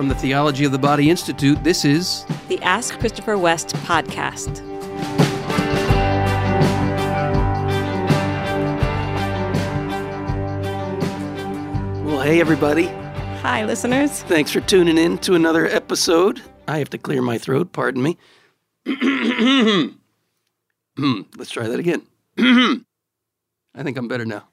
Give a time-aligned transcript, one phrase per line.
[0.00, 4.64] From the Theology of the Body Institute, this is the Ask Christopher West podcast.
[12.02, 12.86] Well, hey, everybody.
[13.42, 14.22] Hi, listeners.
[14.22, 16.40] Thanks for tuning in to another episode.
[16.66, 18.16] I have to clear my throat, pardon me.
[21.36, 22.06] Let's try that again.
[22.38, 24.48] I think I'm better now.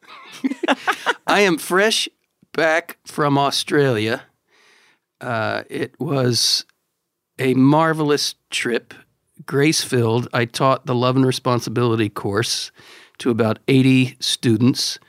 [1.26, 2.10] I am fresh
[2.52, 4.24] back from Australia.
[5.20, 6.66] Uh, it was
[7.40, 8.94] a marvelous trip,
[9.46, 10.28] grace filled.
[10.34, 12.72] I taught the Love and Responsibility course
[13.20, 15.00] to about 80 students.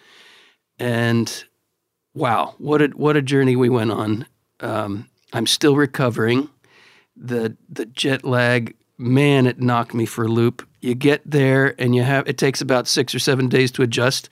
[0.78, 1.44] And
[2.14, 4.26] wow, what a, what a journey we went on.
[4.60, 6.48] Um, I'm still recovering.
[7.16, 10.66] The, the jet lag, man, it knocked me for a loop.
[10.80, 14.28] You get there and you have, it takes about six or seven days to adjust.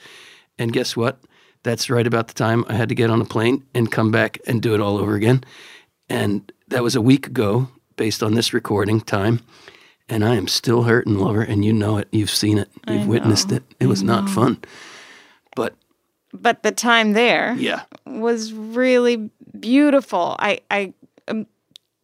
[0.59, 1.19] And guess what?
[1.65, 4.39] That's right about the time I had to get on a plane and come back
[4.47, 5.43] and do it all over again.
[6.09, 9.41] And that was a week ago, based on this recording time.
[10.09, 12.09] And I am still hurting, lover, and you know it.
[12.13, 12.71] You've seen it.
[12.87, 13.65] You've witnessed it.
[13.81, 14.61] It was not fun.
[15.57, 15.75] But
[16.33, 17.83] but the time there yeah.
[18.07, 20.37] was really beautiful.
[20.39, 20.95] I I
[21.27, 21.47] um,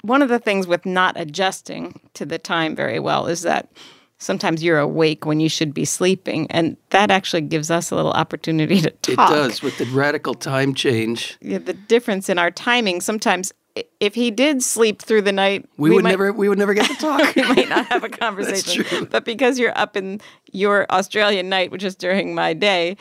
[0.01, 3.71] one of the things with not adjusting to the time very well is that
[4.19, 8.13] sometimes you're awake when you should be sleeping and that actually gives us a little
[8.13, 9.31] opportunity to talk.
[9.31, 11.37] It does with the radical time change.
[11.41, 13.53] Yeah, the difference in our timing sometimes
[14.01, 16.75] if he did sleep through the night, we, we would might, never we would never
[16.75, 17.35] get to talk.
[17.35, 19.07] we might not have a conversation.
[19.11, 20.21] But because you're up in
[20.53, 22.97] your Australian night, which is during my day,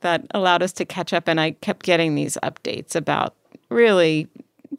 [0.00, 3.34] that allowed us to catch up and I kept getting these updates about
[3.70, 4.28] really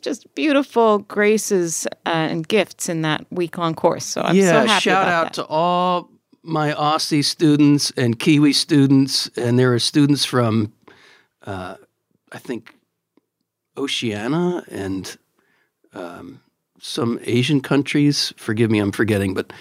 [0.01, 4.05] just beautiful graces uh, and gifts in that week long course.
[4.05, 5.33] So I'm yeah, so happy shout out that.
[5.35, 6.09] to all
[6.43, 10.71] my Aussie students and Kiwi students, and there are students from,
[11.45, 11.75] uh,
[12.31, 12.75] I think,
[13.77, 15.17] Oceania and
[15.93, 16.41] um,
[16.79, 18.33] some Asian countries.
[18.37, 19.51] Forgive me, I'm forgetting, but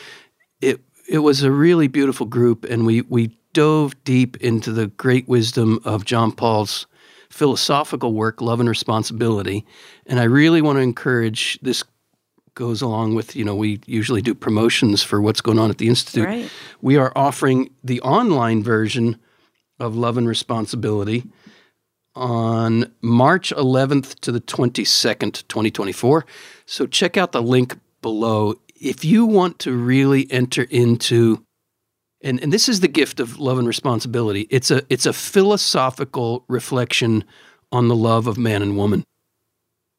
[0.60, 5.26] it it was a really beautiful group, and we we dove deep into the great
[5.28, 6.86] wisdom of John Paul's
[7.30, 9.64] philosophical work, Love and Responsibility.
[10.06, 11.82] And I really want to encourage this
[12.54, 15.88] goes along with, you know, we usually do promotions for what's going on at the
[15.88, 16.24] Institute.
[16.24, 16.50] Right.
[16.80, 19.18] We are offering the online version
[19.78, 21.24] of Love and Responsibility
[22.16, 26.26] on March 11th to the 22nd, 2024.
[26.64, 28.54] So check out the link below.
[28.74, 31.44] If you want to really enter into
[32.22, 34.48] and, and this is the gift of love and responsibility.
[34.50, 37.24] It's a it's a philosophical reflection
[37.70, 39.04] on the love of man and woman.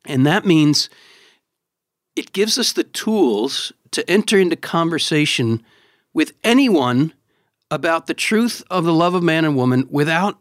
[0.05, 0.89] And that means
[2.15, 5.63] it gives us the tools to enter into conversation
[6.13, 7.13] with anyone
[7.69, 10.39] about the truth of the love of man and woman without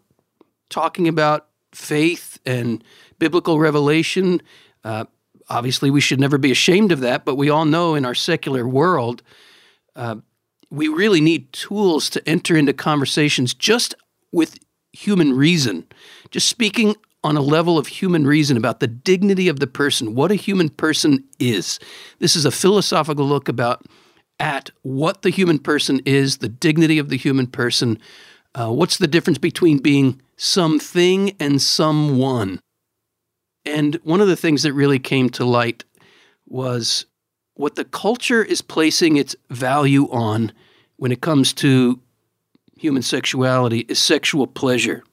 [0.70, 2.82] talking about faith and
[3.18, 4.40] biblical revelation.
[4.82, 5.04] Uh,
[5.48, 8.66] obviously, we should never be ashamed of that, but we all know in our secular
[8.66, 9.22] world,
[9.94, 10.16] uh,
[10.70, 13.94] we really need tools to enter into conversations just
[14.32, 14.58] with
[14.92, 15.86] human reason,
[16.30, 20.30] just speaking on a level of human reason about the dignity of the person, what
[20.30, 21.78] a human person is.
[22.18, 23.84] This is a philosophical look about
[24.38, 27.98] at what the human person is, the dignity of the human person.
[28.56, 32.58] Uh, what's the difference between being something and someone?
[33.66, 35.84] And one of the things that really came to light
[36.46, 37.04] was
[37.54, 40.52] what the culture is placing its value on
[40.96, 42.00] when it comes to
[42.78, 45.04] human sexuality is sexual pleasure.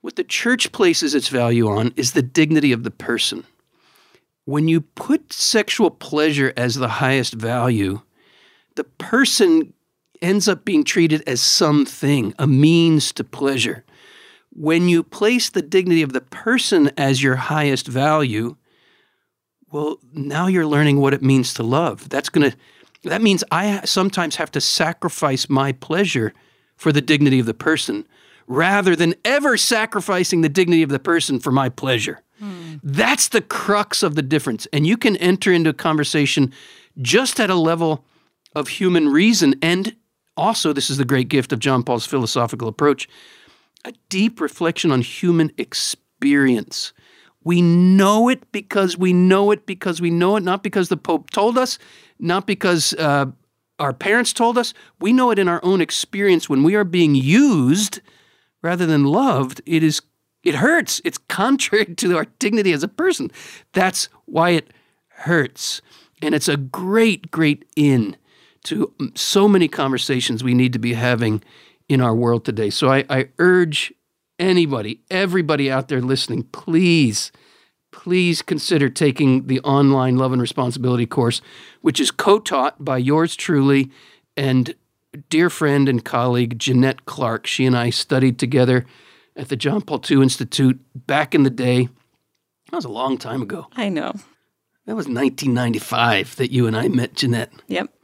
[0.00, 3.44] What the church places its value on is the dignity of the person.
[4.44, 8.00] When you put sexual pleasure as the highest value,
[8.74, 9.72] the person
[10.22, 13.84] ends up being treated as something, a means to pleasure.
[14.52, 18.56] When you place the dignity of the person as your highest value,
[19.70, 22.08] well, now you're learning what it means to love.
[22.08, 22.56] That's going to
[23.04, 26.34] that means I sometimes have to sacrifice my pleasure
[26.76, 28.06] for the dignity of the person
[28.46, 32.20] rather than ever sacrificing the dignity of the person for my pleasure.
[32.42, 32.80] Mm.
[32.82, 34.66] That's the crux of the difference.
[34.72, 36.52] And you can enter into a conversation
[37.00, 38.04] just at a level
[38.54, 39.54] of human reason.
[39.62, 39.94] And
[40.40, 43.08] also, this is the great gift of John Paul's philosophical approach
[43.84, 46.92] a deep reflection on human experience.
[47.44, 51.30] We know it because we know it because we know it, not because the Pope
[51.30, 51.78] told us,
[52.18, 53.26] not because uh,
[53.78, 54.74] our parents told us.
[54.98, 58.00] We know it in our own experience when we are being used
[58.62, 59.62] rather than loved.
[59.64, 60.02] It is
[60.42, 61.00] it hurts.
[61.04, 63.30] It's contrary to our dignity as a person.
[63.72, 64.68] That's why it
[65.08, 65.80] hurts,
[66.22, 68.16] and it's a great, great in
[68.64, 71.42] to mm, so many conversations we need to be having
[71.88, 72.70] in our world today.
[72.70, 73.92] So I, I urge
[74.38, 77.32] anybody, everybody out there listening, please
[77.90, 81.40] please consider taking the online Love and Responsibility course,
[81.80, 83.90] which is co taught by yours truly
[84.36, 84.74] and
[85.28, 87.46] dear friend and colleague Jeanette Clark.
[87.46, 88.86] She and I studied together
[89.36, 91.88] at the John Paul II Institute back in the day.
[92.70, 93.66] That was a long time ago.
[93.74, 94.12] I know.
[94.86, 97.52] That was 1995 that you and I met Jeanette.
[97.68, 97.99] Yep.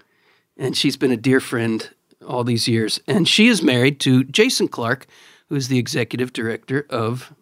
[0.56, 1.88] And she's been a dear friend
[2.26, 3.00] all these years.
[3.06, 5.06] And she is married to Jason Clark,
[5.48, 7.34] who's the executive director of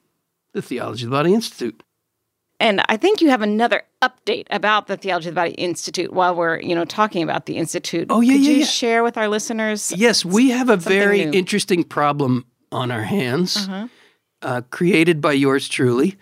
[0.53, 1.83] the Theology of the Body Institute.
[2.61, 6.35] And I think you have another update about the Theology of the Body Institute while
[6.35, 8.07] we're, you know, talking about the institute.
[8.11, 8.65] Oh, yeah, Could yeah, you yeah.
[8.65, 9.93] share with our listeners?
[9.97, 11.33] Yes, we have a very new.
[11.33, 13.69] interesting problem on our hands,
[14.43, 16.17] uh, created by yours truly.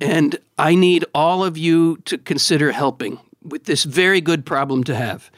[0.00, 4.94] And I need all of you to consider helping with this very good problem to
[4.94, 5.30] have.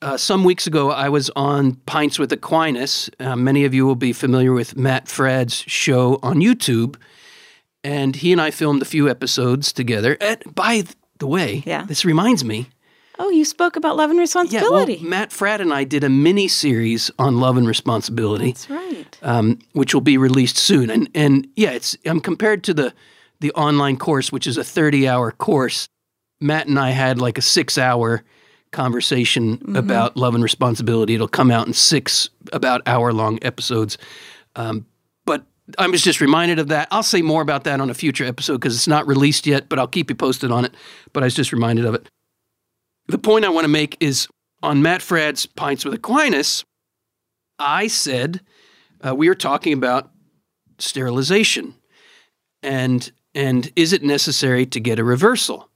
[0.00, 3.10] Uh, some weeks ago, I was on Pints with Aquinas.
[3.18, 6.96] Uh, many of you will be familiar with Matt Fradd's show on YouTube.
[7.82, 10.16] And he and I filmed a few episodes together.
[10.20, 10.84] And by
[11.18, 11.84] the way, Yeah.
[11.84, 12.68] this reminds me.
[13.18, 14.94] Oh, you spoke about love and responsibility.
[14.94, 15.10] Yeah, well.
[15.10, 19.18] Matt Fradd and I did a mini series on love and responsibility That's right.
[19.22, 20.88] um, which will be released soon.
[20.90, 22.94] And and yeah, it's um, compared to the
[23.40, 25.88] the online course, which is a thirty hour course.
[26.40, 28.22] Matt and I had like a six hour
[28.72, 31.14] conversation about love and responsibility.
[31.14, 33.98] It'll come out in six about hour long episodes.
[34.56, 34.86] Um,
[35.24, 35.44] but
[35.78, 36.88] I was just reminded of that.
[36.90, 39.78] I'll say more about that on a future episode because it's not released yet, but
[39.78, 40.74] I'll keep you posted on it.
[41.12, 42.08] But I was just reminded of it.
[43.06, 44.28] The point I want to make is
[44.62, 46.64] on Matt Fradd's Pints with Aquinas,
[47.58, 48.40] I said
[49.06, 50.10] uh, we are talking about
[50.78, 51.74] sterilization
[52.62, 55.67] and and is it necessary to get a reversal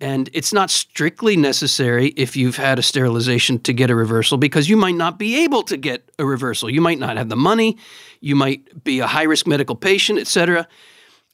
[0.00, 4.68] and it's not strictly necessary if you've had a sterilization to get a reversal because
[4.68, 6.68] you might not be able to get a reversal.
[6.68, 7.78] You might not have the money.
[8.20, 10.68] You might be a high risk medical patient etc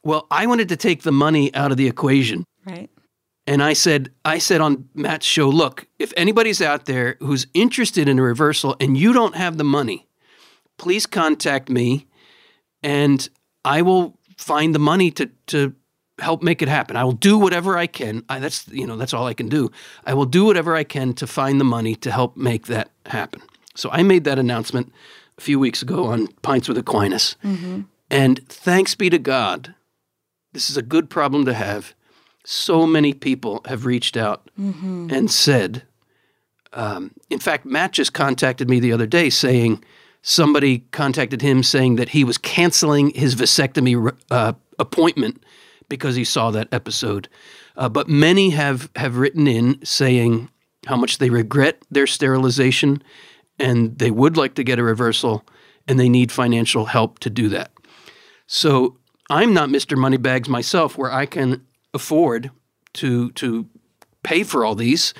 [0.05, 2.45] well i wanted to take the money out of the equation.
[2.65, 2.91] Right.
[3.47, 8.09] and I said, I said on Matt's show, look, if anybody's out there who's interested
[8.09, 10.07] in a reversal and you don't have the money,
[10.79, 12.07] please contact me
[12.85, 13.29] and
[13.65, 15.75] I will find the money to to
[16.23, 16.97] help make it happen.
[16.97, 18.25] I will do whatever I can.
[18.29, 19.71] I, that's you know that's all I can do.
[20.07, 23.43] I will do whatever I can to find the money to help make that happen.
[23.75, 24.93] So I made that announcement
[25.39, 27.37] a few weeks ago on Pints with Aquinas,
[28.11, 29.75] and thanks be to God,
[30.53, 31.95] this is a good problem to have
[32.45, 35.83] so many people have reached out and said,
[36.73, 39.83] um, in fact, Matt just contacted me the other day saying
[40.23, 45.43] somebody contacted him saying that he was canceling his vasectomy uh, appointment
[45.89, 47.29] because he saw that episode.
[47.77, 50.51] Uh, but many have, have written in saying
[50.87, 53.03] how much they regret their sterilization
[53.59, 55.45] and they would like to get a reversal
[55.87, 57.71] and they need financial help to do that.
[58.47, 58.99] So
[59.31, 59.97] I'm not Mr.
[59.97, 61.65] Moneybags myself, where I can
[61.95, 62.51] afford
[62.95, 63.67] to to
[64.23, 65.15] pay for all these.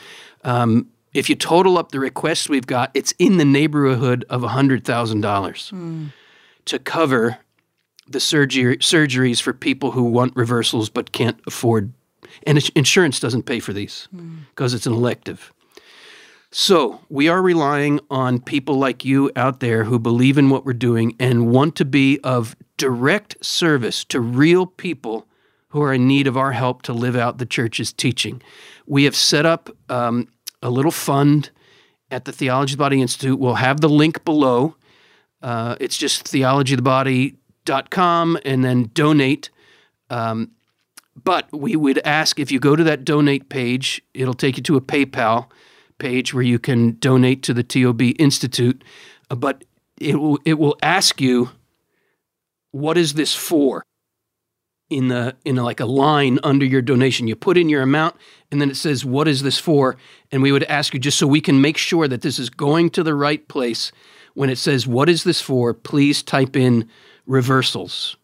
[0.45, 4.85] Um, if you total up the requests we've got, it's in the neighborhood of hundred
[4.85, 5.73] thousand dollars
[6.67, 7.39] to cover
[8.09, 11.93] the surgery surgeries for people who want reversals but can't afford,
[12.47, 14.09] and insurance doesn't pay for these
[14.51, 15.53] because it's an elective.
[16.55, 20.75] So we are relying on people like you out there who believe in what we're
[20.75, 25.27] doing and want to be of direct service to real people
[25.69, 28.43] who are in need of our help to live out the church's teaching.
[28.87, 30.29] We have set up um,
[30.61, 31.51] a little fund
[32.11, 33.39] at the Theology of the Body Institute.
[33.39, 34.77] We'll have the link below.
[35.41, 36.31] Uh, it's just
[37.65, 39.51] theologyofthebody.com and then donate.
[40.11, 40.53] Um,
[41.23, 44.77] but we would ask if you go to that donate page, it'll take you to
[44.77, 45.47] a PayPal
[45.99, 48.83] page where you can donate to the TOB Institute.
[49.31, 49.65] Uh, but
[50.01, 51.51] it will it will ask you,
[52.71, 53.85] what is this for?
[54.89, 58.17] In the in a, like a line under your donation, you put in your amount,
[58.51, 59.97] and then it says, "What is this for?"
[60.31, 62.91] And we would ask you just so we can make sure that this is going
[62.91, 63.91] to the right place.
[64.35, 66.91] When it says, "What is this for?" Please type in
[67.27, 68.17] reversals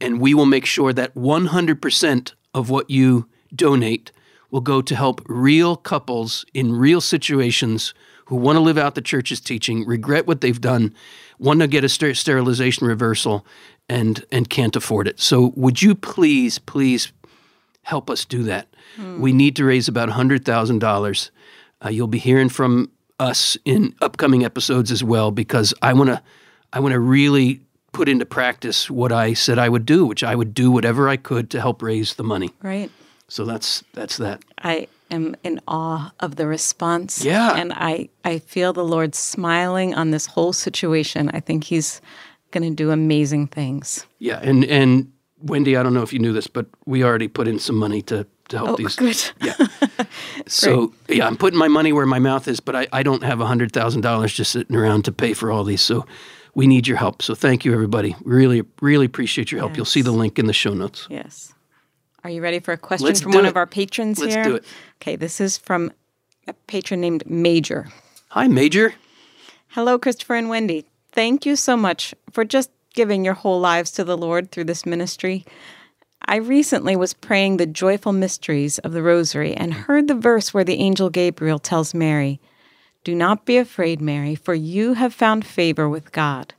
[0.00, 4.12] and we will make sure that 100% of what you donate
[4.50, 7.92] will go to help real couples in real situations
[8.26, 10.94] who want to live out the church's teaching, regret what they've done,
[11.38, 13.46] want to get a ster- sterilization reversal,
[13.88, 15.18] and and can't afford it.
[15.18, 17.10] So, would you please, please
[17.82, 18.68] help us do that?
[19.20, 21.30] We need to raise about hundred thousand dollars.
[21.84, 26.22] Uh, you'll be hearing from us in upcoming episodes as well because I want to
[26.72, 27.60] I want to really
[27.92, 31.16] put into practice what I said I would do, which I would do whatever I
[31.16, 32.50] could to help raise the money.
[32.62, 32.90] Right.
[33.28, 34.42] So that's that's that.
[34.62, 37.24] I am in awe of the response.
[37.24, 37.54] Yeah.
[37.56, 41.30] And I, I feel the Lord smiling on this whole situation.
[41.34, 42.00] I think He's
[42.50, 44.06] going to do amazing things.
[44.18, 47.46] Yeah, and and Wendy, I don't know if you knew this, but we already put
[47.48, 48.96] in some money to to help Oh, these.
[48.96, 49.16] good.
[49.42, 49.56] Yeah.
[50.46, 53.38] so yeah, I'm putting my money where my mouth is, but I, I don't have
[53.40, 55.82] hundred thousand dollars just sitting around to pay for all these.
[55.82, 56.06] So
[56.58, 57.22] we need your help.
[57.22, 58.16] So thank you, everybody.
[58.24, 59.76] Really, really appreciate your help.
[59.76, 61.06] You'll see the link in the show notes.
[61.08, 61.54] Yes.
[62.24, 63.48] Are you ready for a question Let's from one it.
[63.50, 64.28] of our patrons here?
[64.28, 64.64] Let's do it.
[65.00, 65.92] Okay, this is from
[66.48, 67.86] a patron named Major.
[68.30, 68.92] Hi, Major.
[69.68, 70.84] Hello, Christopher and Wendy.
[71.12, 74.84] Thank you so much for just giving your whole lives to the Lord through this
[74.84, 75.46] ministry.
[76.26, 80.64] I recently was praying the joyful mysteries of the Rosary and heard the verse where
[80.64, 82.40] the angel Gabriel tells Mary,
[83.08, 86.52] Do not be afraid, Mary, for you have found favor with God.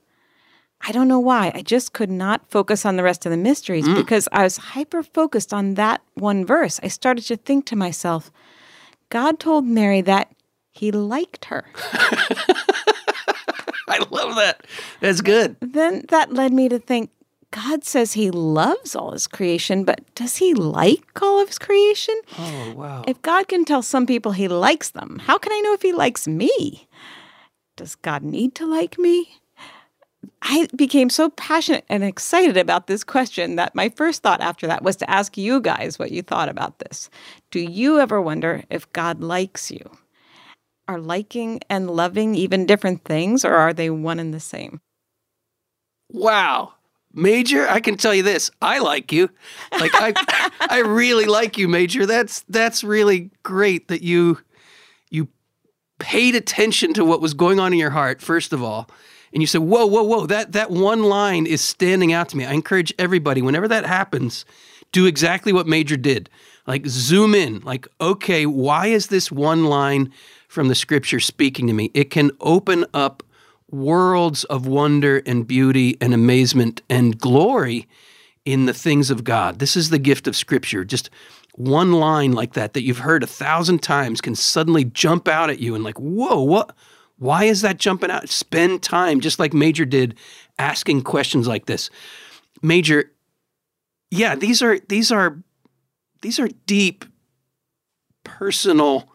[0.82, 1.52] I don't know why.
[1.54, 3.94] I just could not focus on the rest of the mysteries mm.
[3.94, 6.80] because I was hyper focused on that one verse.
[6.82, 8.32] I started to think to myself,
[9.10, 10.32] God told Mary that
[10.72, 11.66] he liked her.
[13.88, 14.66] I love that.
[15.02, 15.56] That's good.
[15.62, 17.12] then that led me to think
[17.52, 22.16] God says he loves all his creation, but does he like all of his creation?
[22.38, 23.04] Oh wow.
[23.08, 25.92] If God can tell some people he likes them, how can I know if he
[25.92, 26.88] likes me?
[27.76, 29.40] Does God need to like me?
[30.42, 34.84] I became so passionate and excited about this question that my first thought after that
[34.84, 37.10] was to ask you guys what you thought about this.
[37.52, 39.90] Do you ever wonder if God likes you?
[40.88, 44.82] Are liking and loving even different things, or are they one and the same?
[46.12, 46.74] Wow.
[47.14, 48.52] Major, I can tell you this.
[48.62, 49.30] I like you.
[49.80, 50.14] Like I
[50.70, 52.06] I really like you, Major.
[52.06, 54.40] That's that's really great that you
[55.10, 55.28] you
[55.98, 58.90] paid attention to what was going on in your heart, first of all.
[59.34, 62.46] And you said, Whoa, whoa, whoa, that that one line is standing out to me.
[62.46, 64.46] I encourage everybody, whenever that happens,
[64.92, 66.30] do exactly what Major did.
[66.68, 67.62] Like zoom in.
[67.62, 70.12] Like, okay, why is this one line
[70.48, 71.90] from the scripture speaking to me?
[71.94, 73.24] It can open up
[73.72, 77.88] worlds of wonder and beauty and amazement and glory
[78.46, 79.60] in the things of God.
[79.60, 80.84] This is the gift of Scripture.
[80.84, 81.10] Just
[81.54, 85.60] one line like that that you've heard a thousand times can suddenly jump out at
[85.60, 86.76] you and like, whoa, what?
[87.18, 88.30] Why is that jumping out?
[88.30, 90.16] Spend time, just like Major did,
[90.58, 91.90] asking questions like this.
[92.62, 93.12] Major,
[94.10, 95.38] yeah, these are these are
[96.22, 97.04] these are deep,
[98.24, 99.10] personal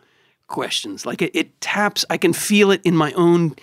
[0.47, 1.07] questions.
[1.07, 2.05] Like it, it taps.
[2.11, 3.57] I can feel it in my own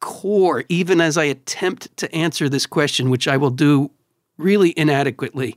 [0.00, 3.90] core, even as I attempt to answer this question, which I will do
[4.36, 5.56] really inadequately.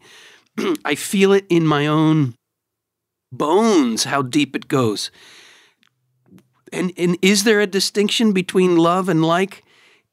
[0.85, 2.35] I feel it in my own
[3.31, 5.11] bones how deep it goes.
[6.73, 9.63] And, and is there a distinction between love and like?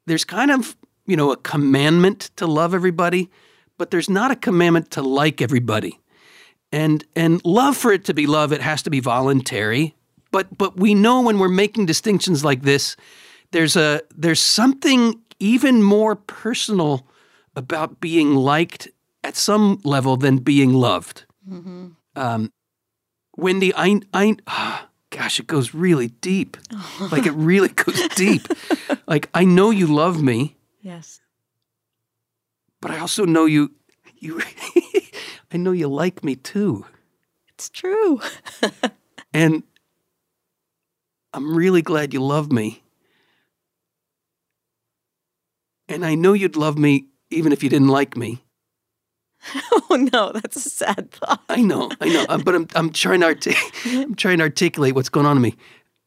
[0.06, 3.30] There's kind of, you know, a commandment to love everybody,
[3.76, 6.00] but there's not a commandment to like everybody.
[6.70, 9.94] And and love for it to be love, it has to be voluntary.
[10.30, 12.94] But but we know when we're making distinctions like this,
[13.52, 17.06] there's a there's something even more personal
[17.56, 18.88] about being liked
[19.24, 21.24] at some level than being loved.
[22.16, 22.52] Um,
[23.36, 26.56] Wendy, I I ah, gosh, it goes really deep.
[27.12, 28.42] like it really goes deep.
[29.06, 31.20] Like I know you love me, Yes.
[32.82, 33.70] but I also know you
[34.18, 34.40] you
[35.52, 36.84] I know you like me too.
[37.48, 38.20] It's true.
[39.32, 39.62] And
[41.32, 42.82] I'm really glad you love me.
[45.88, 48.42] And I know you'd love me even if you didn't like me.
[49.90, 51.40] oh no, that's a sad thought.
[51.48, 54.94] I know, I know, uh, but I'm I'm trying to artic- I'm trying to articulate
[54.96, 55.54] what's going on in me,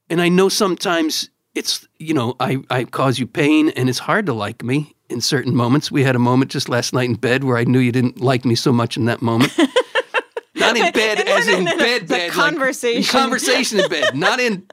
[0.10, 4.26] and I know sometimes it's you know I I cause you pain, and it's hard
[4.26, 5.90] to like me in certain moments.
[5.92, 8.44] We had a moment just last night in bed where I knew you didn't like
[8.44, 9.58] me so much in that moment.
[10.56, 12.24] Not in bed, No, as no, in no, bed, bed.
[12.24, 13.04] like, conversation.
[13.20, 14.16] conversation in bed.
[14.16, 14.64] Not in,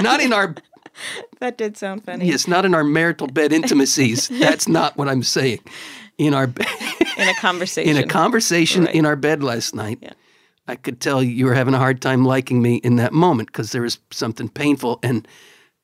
[0.00, 0.54] not in our
[1.40, 2.26] That did sound funny.
[2.26, 4.28] Yes, not in our marital bed intimacies.
[4.40, 5.60] That's not what I'm saying.
[6.18, 6.64] In our be-
[7.18, 7.96] In a conversation.
[7.96, 8.94] in a conversation Right.
[8.94, 10.12] in our bed last night, Yeah.
[10.66, 13.72] I could tell you were having a hard time liking me in that moment because
[13.72, 15.28] there was something painful, and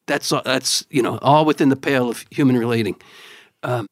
[0.07, 2.97] that's all- that's you know all within the pale of human relating.
[3.63, 3.87] Um,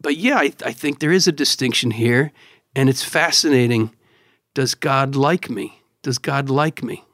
[0.00, 2.32] but yeah, I, I think there is a distinction here,
[2.74, 3.90] and it's fascinating.
[4.54, 5.80] Does God like me?
[6.02, 7.04] Does God like me?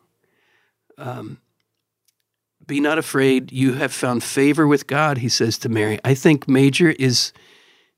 [0.98, 1.38] Um,
[2.70, 3.50] be not afraid.
[3.50, 5.98] You have found favor with God, he says to Mary.
[6.04, 7.32] I think Major is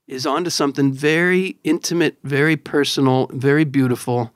[0.08, 4.32] is onto something very intimate, very personal, very beautiful,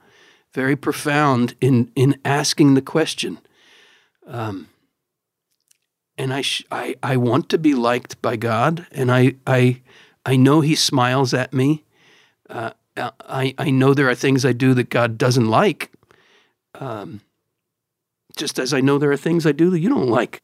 [0.52, 3.38] very profound in in asking the question.
[4.26, 4.68] Um,
[6.18, 9.80] and I, sh- I I want to be liked by God, and I I
[10.26, 11.82] I know He smiles at me.
[12.50, 15.90] Uh, I I know there are things I do that God doesn't like.
[16.74, 17.22] Um,
[18.36, 20.40] just as I know there are things I do that you don't like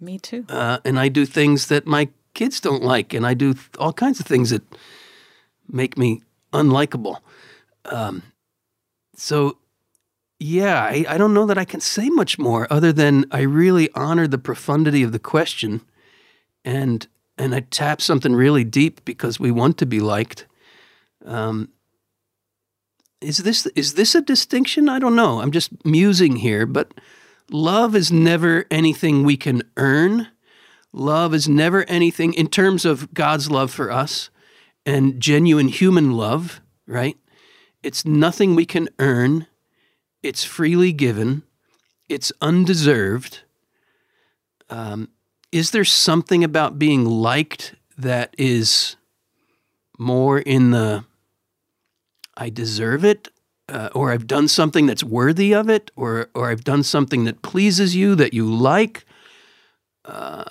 [0.00, 0.44] Me too.
[0.48, 3.92] uh, and I do things that my kids don't like, and I do th- all
[3.92, 4.62] kinds of things that
[5.68, 6.22] make me
[6.52, 7.18] unlikable.
[7.86, 8.22] Um,
[9.16, 9.58] so,
[10.38, 13.88] yeah, I, I don't know that I can say much more other than I really
[13.94, 15.80] honor the profundity of the question,
[16.64, 20.46] and and I tap something really deep because we want to be liked.
[21.24, 21.70] Um,
[23.20, 24.88] is this is this a distinction?
[24.88, 25.40] I don't know.
[25.40, 26.92] I'm just musing here, but
[27.50, 30.28] love is never anything we can earn.
[30.92, 34.30] Love is never anything in terms of God's love for us
[34.86, 37.16] and genuine human love, right?
[37.82, 39.46] It's nothing we can earn.
[40.22, 41.42] It's freely given.
[42.08, 43.40] It's undeserved.
[44.70, 45.08] Um,
[45.52, 48.96] is there something about being liked that is
[49.98, 51.04] more in the
[52.38, 53.28] I deserve it,
[53.68, 57.42] uh, or I've done something that's worthy of it, or or I've done something that
[57.42, 59.04] pleases you that you like?
[60.04, 60.44] Uh,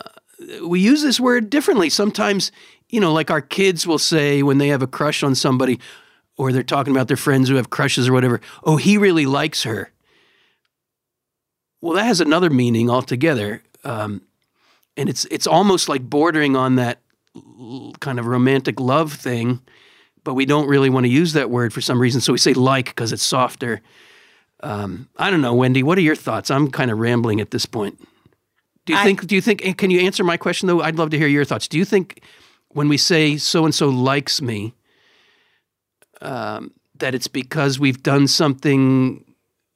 [0.64, 1.90] we use this word differently.
[1.90, 2.52] Sometimes,
[2.90, 5.80] you know, like our kids will say when they have a crush on somebody,
[6.38, 8.42] or they're talking about their friends who have crushes or whatever.
[8.64, 9.92] Oh, he really likes her.
[11.82, 14.22] Well, that has another meaning altogether, um,
[14.98, 17.02] and it's it's almost like bordering on that
[18.00, 19.62] kind of romantic love thing,
[20.28, 22.54] but we don't really want to use that word for some reason, so we say
[22.54, 23.80] like because it's softer.
[24.60, 25.84] Um, I don't know, Wendy.
[25.84, 26.52] What are your thoughts?
[26.52, 27.98] I'm kind of rambling at this point.
[28.86, 29.26] Do you I, think?
[29.26, 29.78] Do you think?
[29.78, 30.82] Can you answer my question though?
[30.82, 31.70] I'd love to hear your thoughts.
[31.70, 32.22] Do you think
[32.74, 34.74] when we say so and so likes me,
[36.20, 39.24] um, that it's because we've done something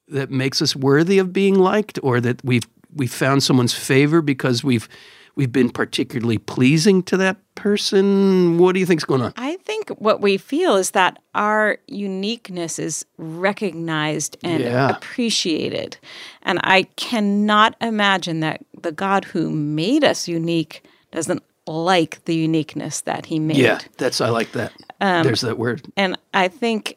[0.08, 4.62] that makes us worthy of being liked, or that we've we've found someone's favor because
[4.62, 4.86] we've
[5.34, 8.58] we've been particularly pleasing to that person?
[8.58, 9.32] What do you think's going on?
[9.36, 14.90] I think what we feel is that our uniqueness is recognized and yeah.
[14.90, 15.96] appreciated.
[16.42, 23.02] And I cannot imagine that the God who made us unique doesn't like the uniqueness
[23.02, 23.56] that he made.
[23.56, 24.72] Yeah, that's I like that.
[25.00, 25.82] Um, There's that word.
[25.96, 26.96] And I think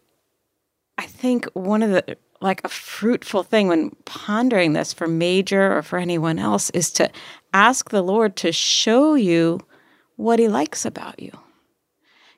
[0.98, 5.82] I think one of the like a fruitful thing when pondering this for major or
[5.82, 7.10] for anyone else is to
[7.56, 9.62] ask the Lord to show you
[10.18, 11.32] what he likes about you.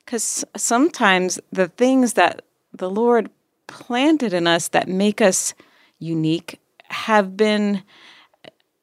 [0.06, 3.30] Cuz sometimes the things that the Lord
[3.66, 5.54] planted in us that make us
[5.98, 7.82] unique have been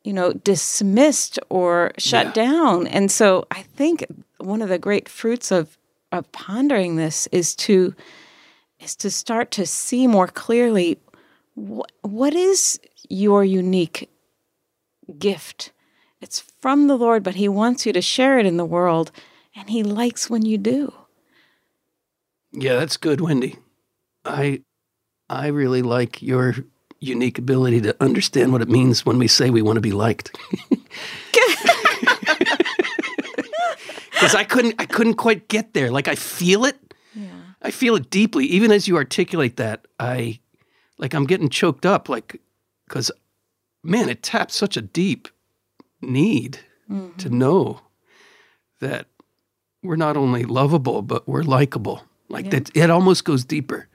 [0.06, 2.34] you know, dismissed or shut yeah.
[2.34, 2.86] down.
[2.86, 4.06] And so I think
[4.38, 5.78] one of the great fruits of
[6.12, 7.95] of pondering this is to
[8.80, 11.00] is to start to see more clearly
[11.56, 14.10] what what is your unique
[15.17, 15.71] gift.
[16.25, 19.11] It's from the Lord, but he wants you to share it in the world
[19.55, 20.91] and he likes when you do.
[22.51, 23.57] Yeah, that's good, Wendy.
[24.25, 24.63] I
[25.29, 26.55] I really like your
[26.99, 30.35] unique ability to understand what it means when we say we want to be liked.
[34.11, 35.91] Because I couldn't, I couldn't quite get there.
[35.91, 36.95] Like I feel it.
[37.13, 37.27] Yeah.
[37.61, 38.45] I feel it deeply.
[38.45, 40.39] Even as you articulate that, I,
[40.97, 42.09] like I'm getting choked up.
[42.09, 42.41] Like,
[42.88, 43.11] because,
[43.83, 45.27] man, it taps such a deep
[46.01, 47.17] need mm-hmm.
[47.17, 47.81] to know
[48.79, 49.08] that
[49.84, 52.03] we're not only lovable, but we're likable.
[52.29, 52.51] Like yeah.
[52.51, 53.88] that, it almost goes deeper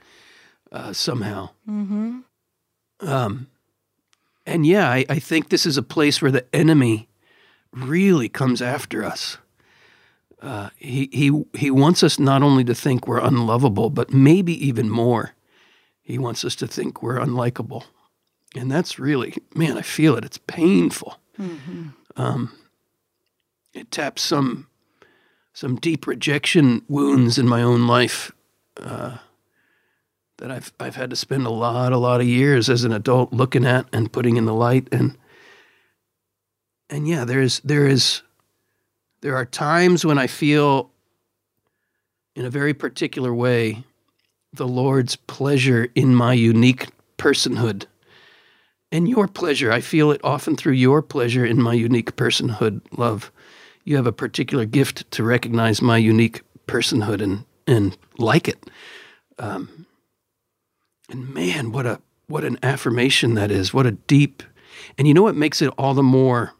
[0.71, 1.49] uh, somehow.
[1.69, 2.19] Mm-hmm.
[3.01, 3.47] Um,
[4.45, 7.09] and yeah, I, I think this is a place where the enemy
[7.73, 9.37] really comes after us.
[10.41, 14.89] Uh, he, he, he wants us not only to think we're unlovable, but maybe even
[14.89, 15.35] more.
[16.01, 17.83] He wants us to think we're unlikable.
[18.55, 20.25] And that's really, man, I feel it.
[20.25, 21.20] It's painful.
[21.41, 21.87] Mm-hmm.
[22.15, 22.53] Um,
[23.73, 24.67] it taps some,
[25.53, 28.31] some deep rejection wounds in my own life.
[28.77, 29.17] Uh,
[30.41, 33.31] that I've I've had to spend a lot a lot of years as an adult
[33.31, 35.15] looking at and putting in the light and
[36.89, 38.23] and yeah there is there is
[39.21, 40.89] there are times when I feel
[42.35, 43.83] in a very particular way
[44.51, 46.87] the Lord's pleasure in my unique
[47.19, 47.85] personhood
[48.91, 49.71] and your pleasure.
[49.71, 53.31] I feel it often through your pleasure in my unique personhood, love.
[53.83, 58.69] You have a particular gift to recognize my unique personhood and, and like it.
[59.39, 59.85] Um,
[61.09, 63.73] and man, what a what an affirmation that is.
[63.73, 64.43] What a deep
[64.97, 66.53] and you know what makes it all the more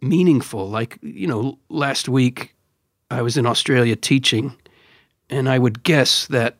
[0.00, 0.68] meaningful?
[0.68, 2.54] Like, you know, last week
[3.10, 4.56] I was in Australia teaching,
[5.28, 6.56] and I would guess that,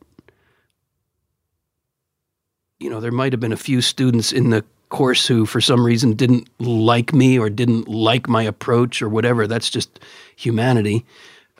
[2.81, 5.85] you know, there might have been a few students in the course who, for some
[5.85, 9.45] reason, didn't like me or didn't like my approach or whatever.
[9.45, 9.99] That's just
[10.35, 11.05] humanity.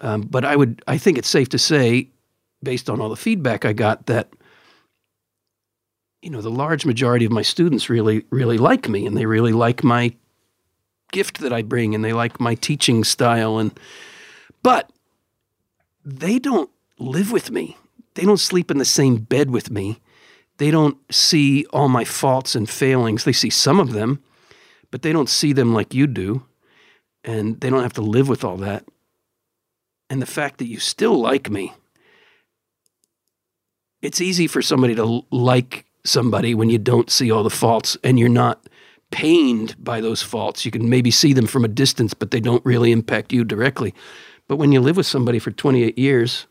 [0.01, 2.09] Um, but I would, I think it's safe to say,
[2.63, 4.29] based on all the feedback I got that
[6.21, 9.53] you know the large majority of my students really really like me and they really
[9.53, 10.13] like my
[11.11, 13.71] gift that I bring and they like my teaching style and
[14.61, 14.91] but
[16.05, 17.77] they don't live with me.
[18.13, 19.99] They don't sleep in the same bed with me.
[20.61, 23.23] They don't see all my faults and failings.
[23.23, 24.21] They see some of them,
[24.91, 26.45] but they don't see them like you do.
[27.23, 28.85] And they don't have to live with all that.
[30.07, 31.73] And the fact that you still like me,
[34.03, 38.19] it's easy for somebody to like somebody when you don't see all the faults and
[38.19, 38.69] you're not
[39.09, 40.63] pained by those faults.
[40.63, 43.95] You can maybe see them from a distance, but they don't really impact you directly.
[44.47, 46.45] But when you live with somebody for 28 years,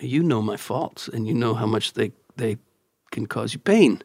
[0.00, 2.58] you know my faults and you know how much they, they
[3.10, 4.02] can cause you pain.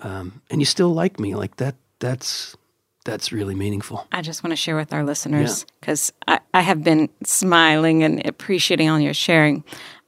[0.00, 1.76] Um, and you still like me like that.
[2.00, 2.56] That's
[3.04, 4.06] that's really meaningful.
[4.12, 6.38] I just want to share with our listeners because yeah.
[6.54, 9.62] I, I have been smiling and appreciating all your sharing.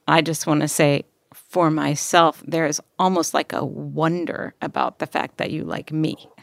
[0.07, 5.05] I just want to say for myself, there is almost like a wonder about the
[5.05, 6.17] fact that you like me.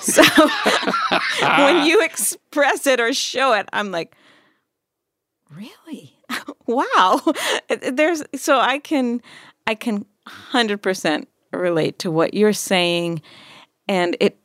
[0.00, 0.24] So
[1.40, 4.16] when you express it or show it, I'm like,
[5.54, 6.16] really?
[6.66, 7.20] Wow.
[7.92, 9.20] There's so I can
[9.66, 13.22] I can 100% relate to what you're saying
[13.88, 14.36] and it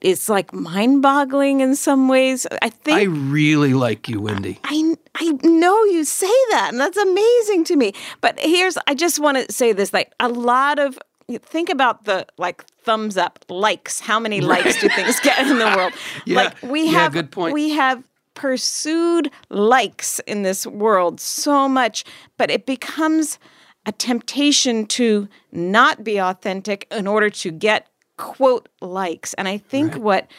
[0.00, 2.46] it's like mind-boggling in some ways.
[2.62, 4.58] I think I really like you, Wendy.
[4.64, 7.92] I I know you say that, and that's amazing to me.
[8.20, 10.98] But here's I just want to say this: like a lot of
[11.42, 14.00] think about the like thumbs up likes.
[14.00, 15.92] How many likes do things get in the world?
[16.24, 17.54] yeah, like we yeah, have good point.
[17.54, 18.02] we have
[18.34, 22.04] pursued likes in this world so much,
[22.36, 23.38] but it becomes
[23.86, 29.34] a temptation to not be authentic in order to get quote likes.
[29.34, 30.02] And I think right.
[30.02, 30.30] what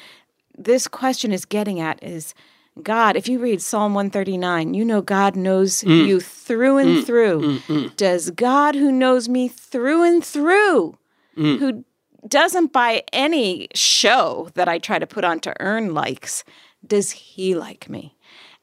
[0.57, 2.33] this question is getting at is
[2.81, 6.07] God, if you read Psalm 139, you know God knows mm.
[6.07, 7.05] you through and mm.
[7.05, 7.41] through.
[7.41, 7.95] Mm, mm.
[7.97, 10.97] Does God who knows me through and through,
[11.35, 11.59] mm.
[11.59, 11.83] who
[12.27, 16.43] doesn't buy any show that I try to put on to earn likes,
[16.85, 18.15] does he like me?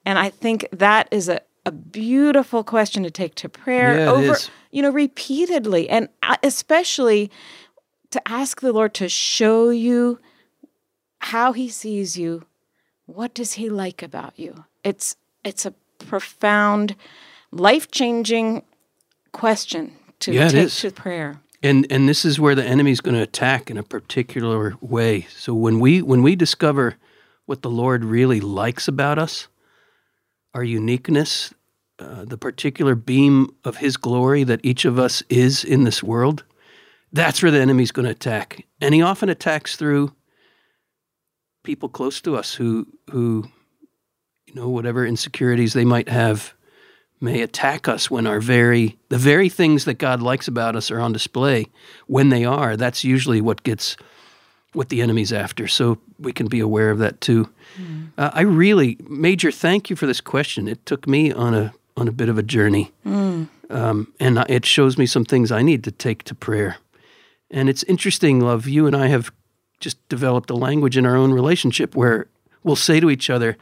[0.04, 4.36] And I think that is a, a beautiful question to take to prayer yeah, over,
[4.70, 5.88] you know, repeatedly.
[5.88, 6.08] And
[6.42, 7.30] especially
[8.10, 10.18] to ask the Lord to show you
[11.20, 12.44] how he sees you.
[13.06, 14.64] What does he like about you?
[14.84, 16.94] It's it's a profound,
[17.50, 18.62] life-changing
[19.32, 21.40] question to yeah, take to prayer.
[21.62, 25.26] And and this is where the enemy's going to attack in a particular way.
[25.30, 26.96] So when we when we discover
[27.48, 29.48] what the Lord really likes about us,
[30.52, 31.54] our uniqueness,
[31.98, 36.44] uh, the particular beam of His glory that each of us is in this world,
[37.10, 38.66] that's where the enemy's going to attack.
[38.82, 40.12] And he often attacks through
[41.64, 43.48] people close to us who who
[44.46, 46.52] you know whatever insecurities they might have
[47.18, 51.00] may attack us when our very the very things that God likes about us are
[51.00, 51.66] on display
[52.06, 53.96] when they are that's usually what gets
[54.72, 57.48] what the enemy's after so we can be aware of that too
[57.80, 58.08] mm.
[58.18, 62.06] uh, I really major thank you for this question it took me on a on
[62.06, 63.48] a bit of a journey mm.
[63.70, 66.76] um, and it shows me some things I need to take to prayer
[67.50, 69.32] and it's interesting, love, you and I have
[69.80, 72.26] just developed a language in our own relationship where
[72.62, 73.56] we'll say to each other,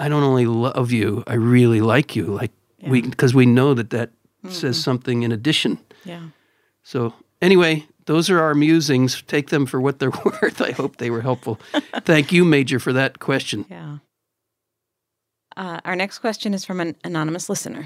[0.00, 2.26] I don't only love you, I really like you.
[2.26, 2.90] Like yeah.
[2.90, 4.50] we, because we know that that mm-hmm.
[4.50, 5.78] says something in addition.
[6.04, 6.28] Yeah.
[6.82, 9.20] So, anyway, those are our musings.
[9.22, 10.62] Take them for what they're worth.
[10.62, 11.60] I hope they were helpful.
[12.04, 13.66] Thank you, Major, for that question.
[13.70, 13.98] Yeah.
[15.54, 17.84] Uh, our next question is from an anonymous listener.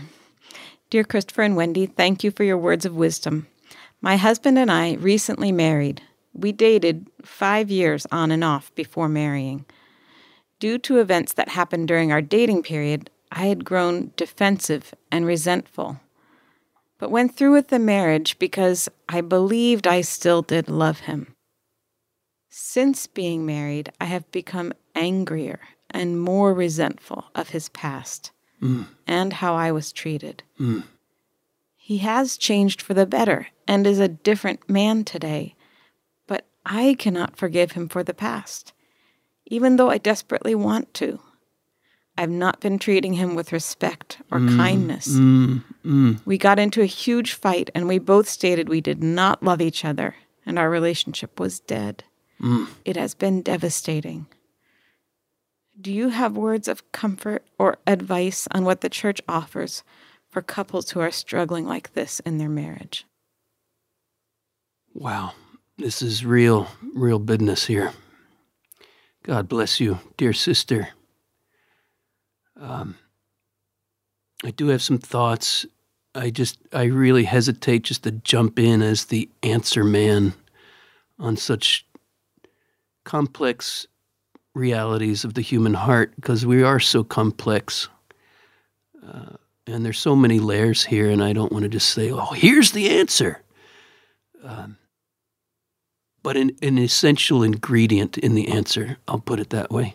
[0.90, 3.48] Dear Christopher and Wendy, thank you for your words of wisdom.
[4.00, 6.02] My husband and I recently married.
[6.32, 9.64] We dated five years on and off before marrying.
[10.61, 15.98] Due to events that happened during our dating period, I had grown defensive and resentful,
[17.02, 21.34] but went through with the marriage because I believed I still did love him.
[22.48, 25.58] Since being married, I have become angrier
[25.90, 28.30] and more resentful of his past
[28.62, 28.86] mm.
[29.04, 30.44] and how I was treated.
[30.60, 30.84] Mm.
[31.74, 35.56] He has changed for the better and is a different man today,
[36.28, 38.74] but I cannot forgive him for the past,
[39.46, 41.18] even though I desperately want to.
[42.16, 45.09] I've not been treating him with respect or mm, kindness.
[45.09, 46.20] Mm, mm.
[46.27, 49.85] We got into a huge fight, and we both stated we did not love each
[49.85, 52.05] other, and our relationship was dead.
[52.40, 52.68] Mm.
[52.85, 54.27] It has been devastating.
[55.81, 59.83] Do you have words of comfort or advice on what the church offers
[60.33, 63.05] for couples who are struggling like this in their marriage.
[64.94, 65.35] Wow,
[65.77, 67.92] this is real, real business here.
[69.22, 70.88] God bless you, dear sister.
[72.60, 72.96] Um,
[74.44, 75.66] I do have some thoughts.
[76.14, 80.34] I just, I really hesitate just to jump in as the answer man
[81.18, 81.86] on such
[83.04, 83.86] complex
[84.54, 87.88] realities of the human heart because we are so complex.
[89.06, 89.36] Uh,
[89.66, 92.72] And there's so many layers here, and I don't want to just say, oh, here's
[92.72, 93.42] the answer.
[94.44, 94.76] Um,
[96.22, 99.94] but an, an essential ingredient in the answer, I'll put it that way.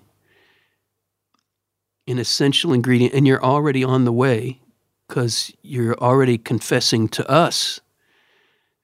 [2.07, 4.61] An essential ingredient, and you're already on the way
[5.07, 7.79] because you're already confessing to us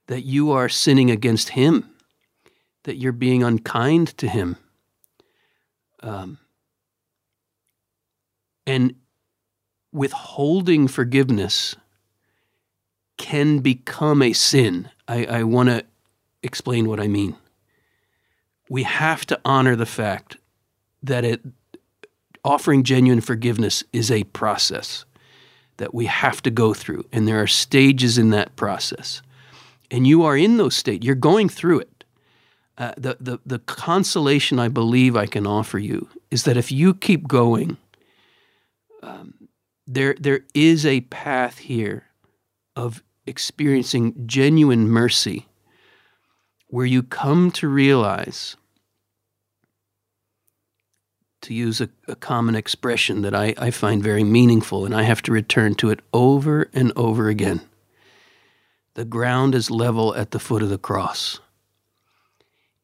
[0.07, 1.89] that you are sinning against Him,
[2.83, 4.57] that you're being unkind to Him.
[6.01, 6.37] Um,
[8.67, 8.95] and
[9.91, 11.75] withholding forgiveness
[13.17, 14.89] can become a sin.
[15.07, 15.85] I, I want to
[16.41, 17.37] explain what I mean.
[18.69, 20.37] We have to honor the fact
[21.01, 21.41] that it,
[22.43, 25.05] offering genuine forgiveness is a process
[25.77, 29.21] that we have to go through, and there are stages in that process.
[29.89, 32.03] And you are in those stages, you're going through it.
[32.77, 36.93] Uh, the, the, the consolation I believe I can offer you is that if you
[36.93, 37.77] keep going,
[39.03, 39.33] um,
[39.85, 42.05] there, there is a path here
[42.75, 45.47] of experiencing genuine mercy
[46.67, 48.55] where you come to realize,
[51.43, 55.21] to use a, a common expression that I, I find very meaningful, and I have
[55.23, 57.61] to return to it over and over again
[58.95, 61.39] the ground is level at the foot of the cross.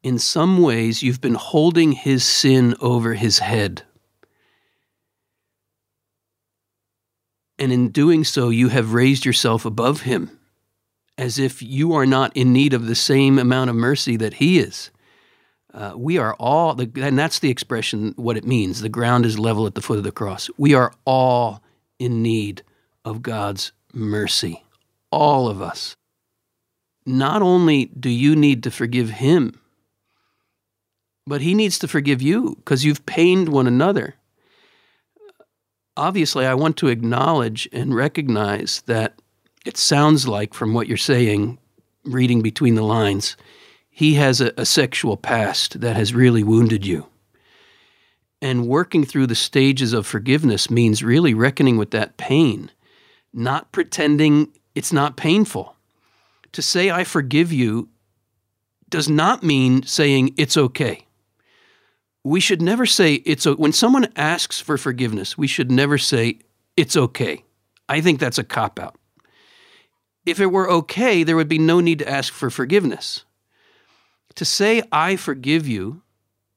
[0.02, 3.84] In some ways, you've been holding his sin over his head.
[7.60, 10.40] And in doing so, you have raised yourself above him
[11.18, 14.58] as if you are not in need of the same amount of mercy that he
[14.58, 14.90] is.
[15.74, 18.82] Uh, we are all, and that's the expression, what it means.
[18.82, 20.50] The ground is level at the foot of the cross.
[20.58, 21.62] We are all
[22.00, 22.64] in need
[23.06, 24.64] of God's mercy.
[25.12, 25.96] All of us.
[27.06, 29.60] Not only do you need to forgive him,
[31.26, 34.16] but he needs to forgive you because you've pained one another.
[35.96, 39.22] Obviously, I want to acknowledge and recognize that
[39.66, 41.60] it sounds like, from what you're saying,
[42.04, 43.36] reading between the lines,
[44.00, 47.06] he has a, a sexual past that has really wounded you.
[48.42, 52.72] And working through the stages of forgiveness means really reckoning with that pain,
[53.34, 55.76] not pretending it's not painful.
[56.54, 57.90] To say, I forgive you,
[58.88, 61.06] does not mean saying it's okay.
[62.24, 63.62] We should never say it's okay.
[63.62, 66.40] when someone asks for forgiveness, we should never say
[66.78, 67.44] it's okay.
[67.90, 68.96] I think that's a cop out.
[70.26, 73.26] If it were okay, there would be no need to ask for forgiveness.
[74.36, 76.02] To say, I forgive you,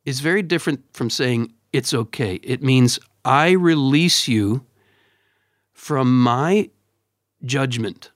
[0.04, 2.34] is very different from saying, it's okay.
[2.42, 4.66] It means, I release you
[5.72, 6.70] from my
[7.44, 8.10] judgment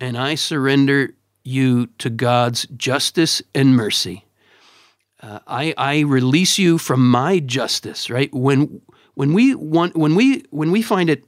[0.00, 4.24] and I surrender you to God's justice and mercy.
[5.20, 8.32] Uh, I, I release you from my justice, right?
[8.34, 8.82] When,
[9.14, 11.24] when, we want, when, we, when we find it,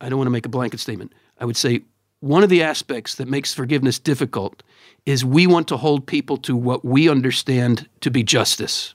[0.00, 1.12] I don't want to make a blanket statement.
[1.38, 1.82] I would say
[2.20, 4.62] one of the aspects that makes forgiveness difficult
[5.08, 8.94] is we want to hold people to what we understand to be justice.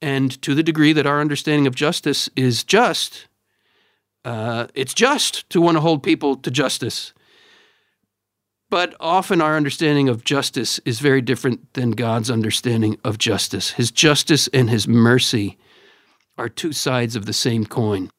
[0.00, 3.28] And to the degree that our understanding of justice is just,
[4.24, 7.12] uh, it's just to want to hold people to justice.
[8.70, 13.70] But often our understanding of justice is very different than God's understanding of justice.
[13.70, 15.58] His justice and his mercy
[16.36, 18.10] are two sides of the same coin.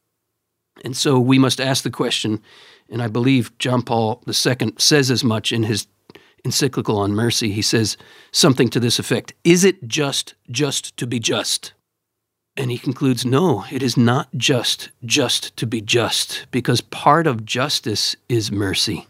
[0.81, 2.41] And so we must ask the question
[2.89, 5.87] and I believe John Paul II says as much in his
[6.43, 7.51] encyclical on mercy.
[7.51, 7.97] He says
[8.31, 11.73] something to this effect Is it just, just to be just?
[12.55, 17.45] And he concludes, No, it is not just, just to be just, because part of
[17.45, 19.07] justice is mercy.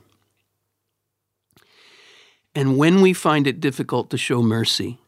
[2.56, 5.00] And when we find it difficult to show mercy,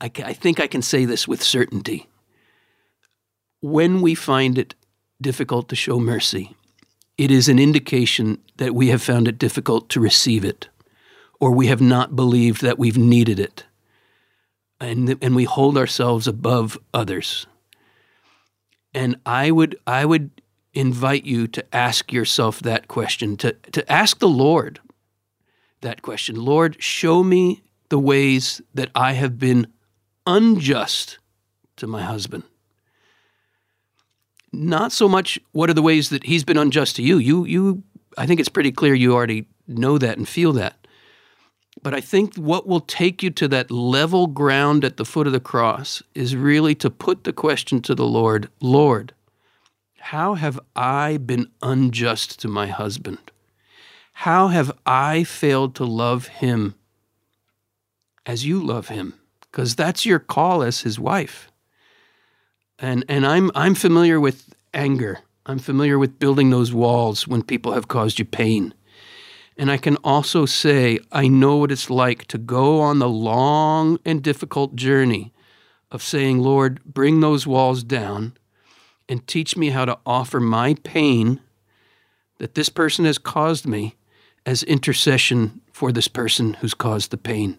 [0.00, 2.06] I, I think I can say this with certainty.
[3.60, 4.74] When we find it
[5.20, 6.54] difficult to show mercy,
[7.18, 10.68] it is an indication that we have found it difficult to receive it,
[11.40, 13.66] or we have not believed that we've needed it,
[14.80, 17.46] and, and we hold ourselves above others.
[18.94, 20.30] And I would, I would
[20.72, 24.78] invite you to ask yourself that question, to, to ask the Lord
[25.80, 26.36] that question.
[26.36, 29.66] Lord, show me the ways that I have been
[30.26, 31.18] unjust
[31.76, 32.44] to my husband
[34.52, 37.18] not so much what are the ways that he's been unjust to you.
[37.18, 37.82] You you
[38.16, 40.86] I think it's pretty clear you already know that and feel that.
[41.82, 45.32] But I think what will take you to that level ground at the foot of
[45.32, 49.14] the cross is really to put the question to the Lord, Lord,
[49.98, 53.30] how have I been unjust to my husband?
[54.12, 56.74] How have I failed to love him
[58.26, 59.14] as you love him?
[59.40, 61.47] Because that's your call as his wife.
[62.78, 65.20] And and I'm I'm familiar with anger.
[65.46, 68.74] I'm familiar with building those walls when people have caused you pain.
[69.56, 73.98] And I can also say I know what it's like to go on the long
[74.04, 75.32] and difficult journey
[75.90, 78.34] of saying, Lord, bring those walls down
[79.08, 81.40] and teach me how to offer my pain
[82.38, 83.96] that this person has caused me
[84.46, 87.58] as intercession for this person who's caused the pain.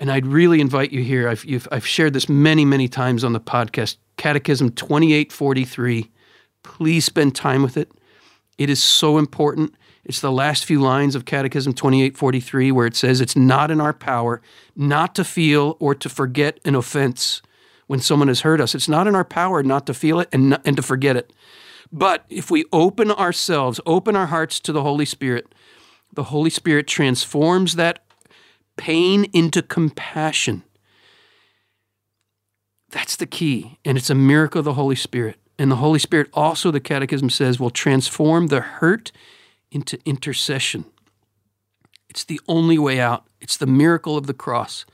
[0.00, 1.28] And I'd really invite you here.
[1.28, 3.98] I've, I've shared this many, many times on the podcast.
[4.16, 6.10] Catechism 2843.
[6.62, 7.92] Please spend time with it.
[8.56, 9.74] It is so important.
[10.04, 13.92] It's the last few lines of Catechism 2843 where it says, It's not in our
[13.92, 14.40] power
[14.74, 17.42] not to feel or to forget an offense
[17.86, 18.74] when someone has hurt us.
[18.74, 21.32] It's not in our power not to feel it and, and to forget it.
[21.92, 25.46] But if we open ourselves, open our hearts to the Holy Spirit,
[26.12, 28.04] the Holy Spirit transforms that
[28.80, 30.62] pain into compassion.
[32.88, 33.78] That's the key.
[33.84, 35.36] And it's a miracle of the Holy Spirit.
[35.58, 39.12] And the Holy Spirit also, the Catechism says, will transform the hurt
[39.70, 40.86] into intercession.
[42.08, 43.26] It's the only way out.
[43.38, 44.86] It's the miracle of the cross.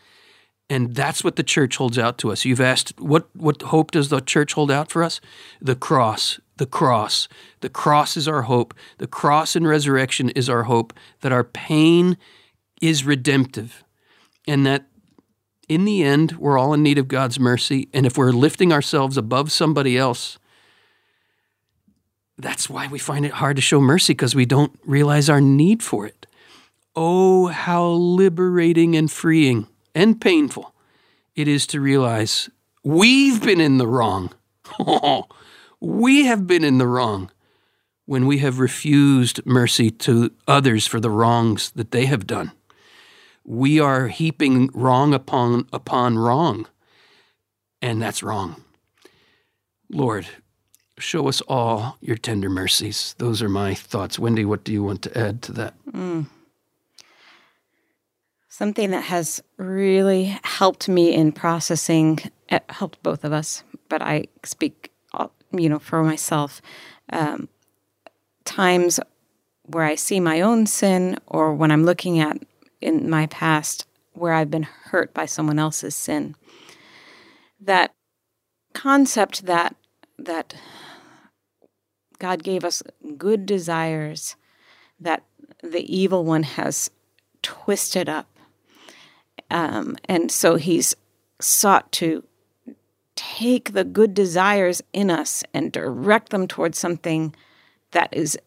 [0.69, 2.45] And that's what the church holds out to us.
[2.45, 5.21] You've asked, what, what hope does the church hold out for us?
[5.63, 7.29] The cross, the cross.
[7.61, 8.75] The cross is our hope.
[8.99, 12.17] The cross and resurrection is our hope that our pain
[12.81, 13.85] is redemptive
[14.47, 14.87] and that
[15.69, 17.89] in the end, we're all in need of God's mercy.
[17.93, 20.39] And if we're lifting ourselves above somebody else,
[22.39, 25.83] that's why we find it hard to show mercy because we don't realize our need
[25.83, 26.27] for it.
[26.95, 30.75] Oh, how liberating and freeing and painful
[31.35, 32.49] it is to realize
[32.85, 34.33] we've been in the wrong.
[35.81, 37.31] we have been in the wrong
[38.05, 42.53] when we have refused mercy to others for the wrongs that they have done.
[43.49, 46.67] We are heaping wrong upon upon wrong,
[47.81, 48.65] and that's wrong.
[49.89, 50.27] Lord,
[50.99, 53.15] show us all your tender mercies.
[53.19, 54.19] Those are my thoughts.
[54.19, 55.75] Wendy, what do you want to add to that?
[55.93, 56.27] Mm.
[58.49, 64.27] Something that has really helped me in processing, it helped both of us, but I
[64.43, 64.91] speak,
[65.53, 66.61] you know, for myself.
[67.13, 67.49] Um,
[68.45, 68.99] times
[69.67, 72.39] where I see my own sin or when I'm looking at
[72.81, 76.35] in my past where I've been hurt by someone else's sin.
[77.61, 77.95] That
[78.73, 79.77] concept that
[80.19, 80.55] that
[82.19, 82.83] God gave us
[83.19, 84.37] good desires
[84.99, 85.25] that
[85.63, 86.91] the evil one has
[87.43, 88.27] twisted up
[89.51, 90.95] um, and so he's
[91.41, 92.25] sought to
[93.15, 97.35] take the good desires in us and direct them towards something
[97.93, 98.39] that is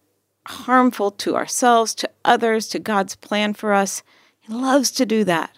[0.49, 4.03] harmful to ourselves, to others, to God's plan for us.
[4.39, 5.55] He loves to do that.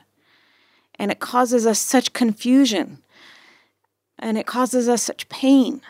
[0.96, 3.02] And it causes us such confusion
[4.22, 5.82] and it causes us such pain.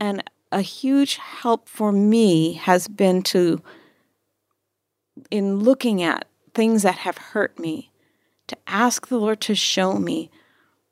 [0.00, 3.62] And a huge help for me has been to,
[5.30, 7.90] in looking at things that have hurt me,
[8.48, 10.30] to ask the Lord to show me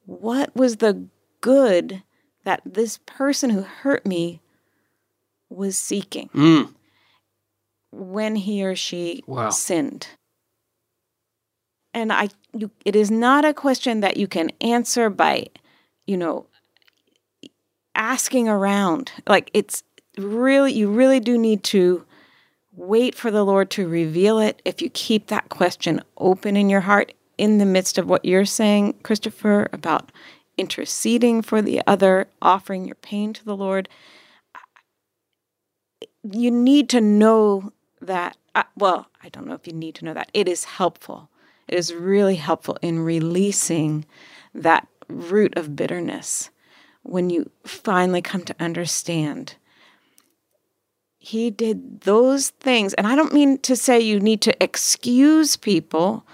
[0.06, 1.06] what was the
[1.40, 2.02] good
[2.44, 4.40] that this person who hurt me
[5.48, 6.72] was seeking mm.
[7.92, 9.50] When he or she wow.
[9.50, 10.08] sinned.
[11.92, 15.46] And I you, it is not a question that you can answer by,
[16.06, 16.46] you know,
[17.94, 19.12] asking around.
[19.26, 19.82] Like it's
[20.16, 22.04] really you really do need to
[22.72, 24.62] wait for the Lord to reveal it.
[24.64, 28.44] If you keep that question open in your heart, in the midst of what you're
[28.44, 30.12] saying, Christopher, about
[30.56, 33.88] interceding for the other, offering your pain to the Lord,
[36.22, 38.36] you need to know that.
[38.76, 40.30] Well, I don't know if you need to know that.
[40.34, 41.30] It is helpful.
[41.68, 44.04] It is really helpful in releasing
[44.54, 46.50] that root of bitterness
[47.02, 49.56] when you finally come to understand
[51.22, 52.94] he did those things.
[52.94, 56.26] And I don't mean to say you need to excuse people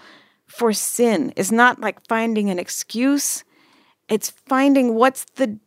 [0.47, 3.45] for sin It's not like finding an excuse,
[4.09, 5.59] it's finding what's the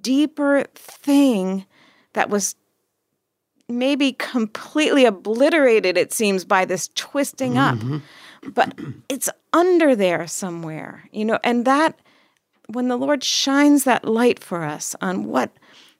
[0.00, 1.64] deeper thing
[2.12, 2.54] that was
[3.70, 7.94] maybe completely obliterated, it seems, by this twisting mm-hmm.
[7.96, 8.02] up.
[8.54, 11.98] But it's under there somewhere, you know, and that
[12.68, 15.50] when the Lord shines that light for us on what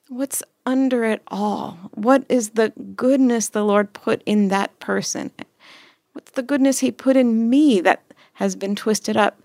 [0.07, 5.31] what's under it all, what is the goodness the Lord put in that person?
[6.13, 8.01] What's the goodness he put in me that
[8.41, 9.39] has been twisted up.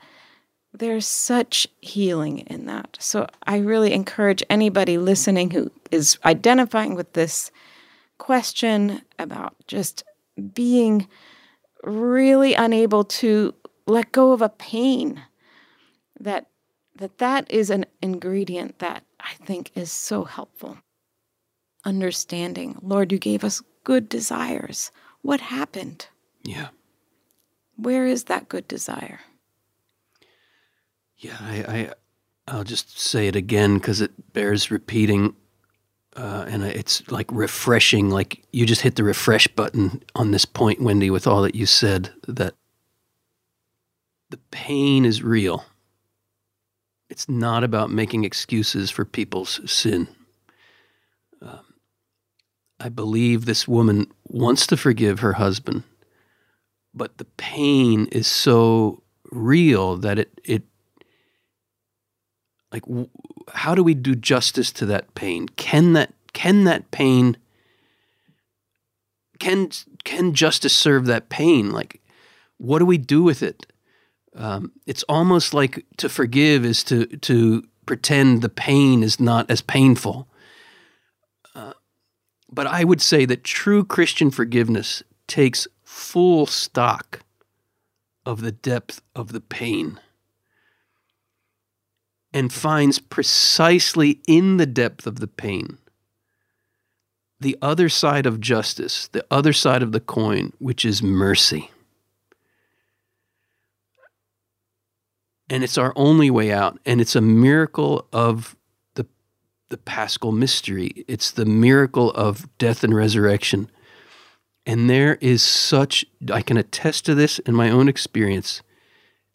[0.73, 2.97] There's such healing in that.
[2.99, 7.51] So I really encourage anybody listening who is identifying with this
[8.19, 10.05] question about just
[10.55, 11.09] being
[11.83, 13.55] really unable to
[13.87, 15.23] let go of a pain
[16.19, 16.47] that
[16.97, 20.79] that that is an ingredient that I think is so helpful.
[21.85, 24.91] Understanding, Lord, you gave us good desires.
[25.21, 26.09] What happened?
[26.43, 26.69] Yeah.
[27.77, 29.21] Where is that good desire?
[31.19, 31.93] Yeah, I, I
[32.49, 35.35] I'll just say it again because it bears repeating,
[36.17, 38.11] uh, and it's like refreshing.
[38.11, 41.67] Like you just hit the refresh button on this point, Wendy, with all that you
[41.67, 42.11] said.
[42.27, 42.55] That
[44.31, 45.65] the pain is real.
[47.09, 50.09] It's not about making excuses for people's sin.
[51.41, 51.61] Um,
[52.81, 55.85] I believe this woman wants to forgive her husband,
[56.93, 60.63] but the pain is so real that it it
[62.73, 62.85] like
[63.55, 65.49] how do we do justice to that pain?
[65.57, 67.37] Can that can that pain
[69.39, 69.71] can
[70.05, 71.71] can justice serve that pain?
[71.71, 72.01] Like
[72.59, 73.67] what do we do with it?
[74.35, 79.63] Um, it's almost like to forgive is to to pretend the pain is not as
[79.63, 80.29] painful.
[81.55, 81.73] Uh,
[82.51, 87.21] but i would say that true christian forgiveness takes full stock
[88.25, 90.01] of the depth of the pain
[92.37, 95.79] and finds precisely in the depth of the pain
[97.41, 101.71] the other side of justice, the other side of the coin, which is mercy.
[105.49, 106.79] And it's our only way out.
[106.85, 108.57] And it's a miracle of
[108.95, 109.07] the,
[109.69, 111.05] the paschal mystery.
[111.07, 113.71] It's the miracle of death and resurrection.
[114.65, 118.63] And there is such, I can attest to this in my own experience,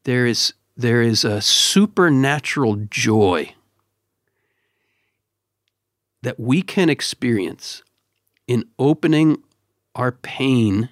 [0.03, 3.53] there is there is a supernatural joy
[6.23, 7.83] that we can experience
[8.47, 9.41] in opening
[9.95, 10.89] our pain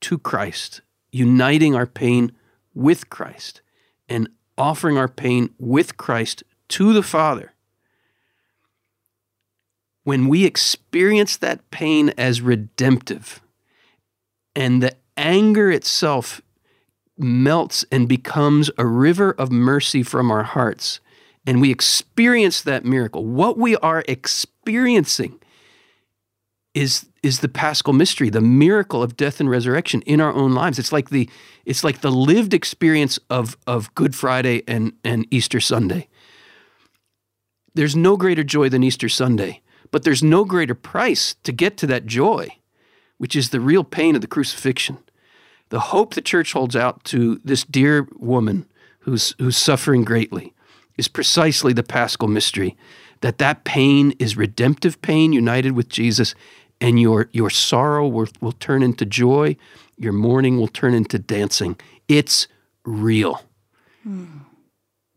[0.00, 0.80] to Christ,
[1.12, 2.32] uniting our pain
[2.74, 3.62] with Christ,
[4.08, 4.28] and
[4.58, 7.52] offering our pain with Christ to the Father.
[10.02, 13.40] When we experience that pain as redemptive
[14.54, 16.42] and the anger itself
[17.18, 21.00] melts and becomes a river of mercy from our hearts,
[21.46, 25.38] and we experience that miracle, what we are experiencing
[26.74, 30.78] is is the paschal mystery, the miracle of death and resurrection in our own lives.
[30.78, 31.28] It's like the
[31.64, 36.08] it's like the lived experience of of Good Friday and and Easter Sunday.
[37.74, 41.86] There's no greater joy than Easter Sunday, but there's no greater price to get to
[41.86, 42.48] that joy,
[43.18, 44.98] which is the real pain of the crucifixion
[45.70, 48.66] the hope the church holds out to this dear woman
[49.00, 50.52] who's who's suffering greatly
[50.96, 52.76] is precisely the paschal mystery
[53.20, 56.34] that that pain is redemptive pain united with Jesus
[56.80, 59.56] and your your sorrow will, will turn into joy
[59.96, 61.76] your mourning will turn into dancing
[62.08, 62.48] it's
[62.84, 63.42] real
[64.06, 64.40] mm.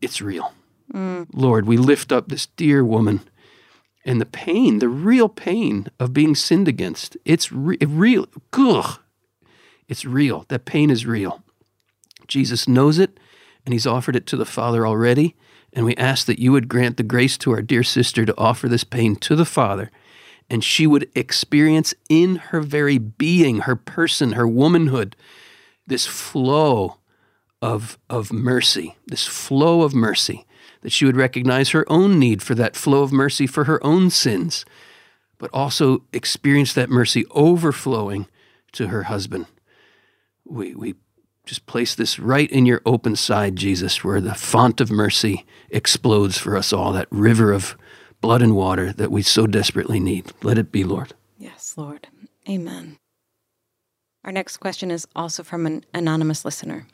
[0.00, 0.52] it's real
[0.92, 1.26] mm.
[1.32, 3.20] lord we lift up this dear woman
[4.04, 9.00] and the pain the real pain of being sinned against it's re- real ugh,
[9.88, 10.44] it's real.
[10.48, 11.42] That pain is real.
[12.28, 13.18] Jesus knows it,
[13.64, 15.34] and He's offered it to the Father already.
[15.72, 18.68] And we ask that you would grant the grace to our dear sister to offer
[18.68, 19.90] this pain to the Father,
[20.50, 25.14] and she would experience in her very being, her person, her womanhood,
[25.86, 26.96] this flow
[27.60, 30.46] of, of mercy, this flow of mercy,
[30.80, 34.08] that she would recognize her own need for that flow of mercy for her own
[34.08, 34.64] sins,
[35.36, 38.26] but also experience that mercy overflowing
[38.72, 39.46] to her husband
[40.48, 40.94] we, we
[41.44, 46.38] just place this right in your open side, Jesus, where the font of mercy explodes
[46.38, 47.76] for us all, that river of
[48.20, 50.32] blood and water that we so desperately need.
[50.42, 51.14] Let it be, Lord.
[51.38, 52.08] Yes, Lord.
[52.48, 52.98] Amen.
[54.24, 56.86] Our next question is also from an anonymous listener.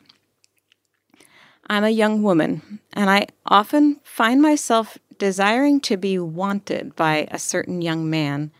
[1.67, 7.39] I'm a young woman, and I often find myself desiring to be wanted by a
[7.39, 8.51] certain young man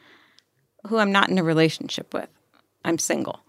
[0.88, 2.30] who I'm not in a relationship with.
[2.84, 3.45] I'm single.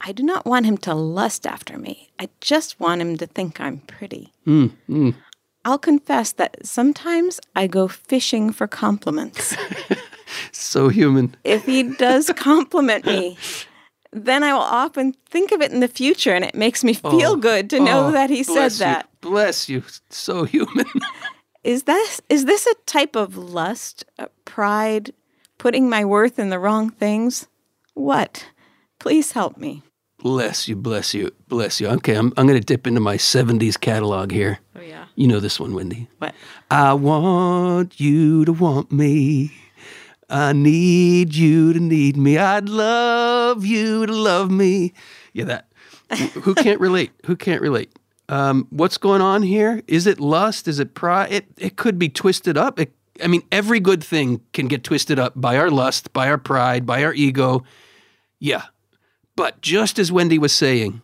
[0.00, 2.10] I do not want him to lust after me.
[2.18, 4.32] I just want him to think I'm pretty.
[4.46, 5.14] Mm, mm.
[5.64, 9.54] I'll confess that sometimes I go fishing for compliments.
[10.52, 11.36] so human.
[11.44, 13.36] If he does compliment me,
[14.12, 17.32] then I will often think of it in the future and it makes me feel
[17.32, 19.08] oh, good to know oh, that he said that.
[19.22, 19.82] You, bless you.
[20.08, 20.86] So human.
[21.64, 24.06] is that is this a type of lust,
[24.46, 25.12] pride,
[25.58, 27.48] putting my worth in the wrong things?
[27.92, 28.46] What?
[28.98, 29.82] Please help me.
[30.22, 31.88] Bless you, bless you, bless you.
[31.88, 34.58] Okay, I'm, I'm going to dip into my 70s catalog here.
[34.76, 35.06] Oh, yeah.
[35.14, 36.08] You know this one, Wendy.
[36.18, 36.34] What?
[36.70, 39.52] I want you to want me.
[40.28, 42.36] I need you to need me.
[42.36, 44.92] I'd love you to love me.
[45.32, 45.66] Yeah, that.
[46.34, 47.12] Who can't relate?
[47.24, 47.90] Who can't relate?
[48.28, 49.82] Um, what's going on here?
[49.88, 50.68] Is it lust?
[50.68, 51.32] Is it pride?
[51.32, 52.78] It, it could be twisted up.
[52.78, 52.92] It,
[53.22, 56.84] I mean, every good thing can get twisted up by our lust, by our pride,
[56.84, 57.64] by our ego.
[58.38, 58.64] Yeah.
[59.40, 61.00] But just as Wendy was saying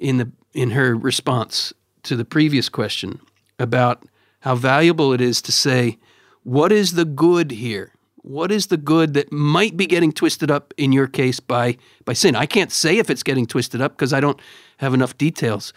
[0.00, 3.20] in the in her response to the previous question
[3.60, 4.02] about
[4.40, 5.96] how valuable it is to say,
[6.42, 7.92] what is the good here?
[8.22, 12.12] What is the good that might be getting twisted up in your case by by
[12.12, 12.34] sin?
[12.34, 14.40] I can't say if it's getting twisted up because I don't
[14.78, 15.72] have enough details.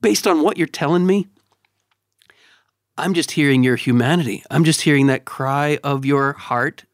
[0.00, 1.26] Based on what you're telling me,
[2.96, 4.42] I'm just hearing your humanity.
[4.50, 6.84] I'm just hearing that cry of your heart,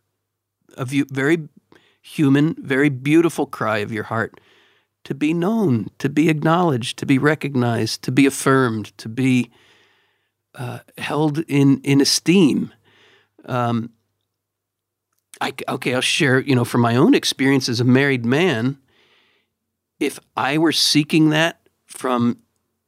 [0.77, 1.49] of you very
[2.01, 4.41] human, very beautiful cry of your heart
[5.05, 9.51] to be known, to be acknowledged, to be recognized, to be affirmed, to be
[10.55, 12.73] uh, held in in esteem.
[13.47, 13.91] Um,
[15.41, 16.41] I, okay, I'll share.
[16.41, 18.79] You know, from my own experience as a married man,
[19.99, 22.39] if I were seeking that from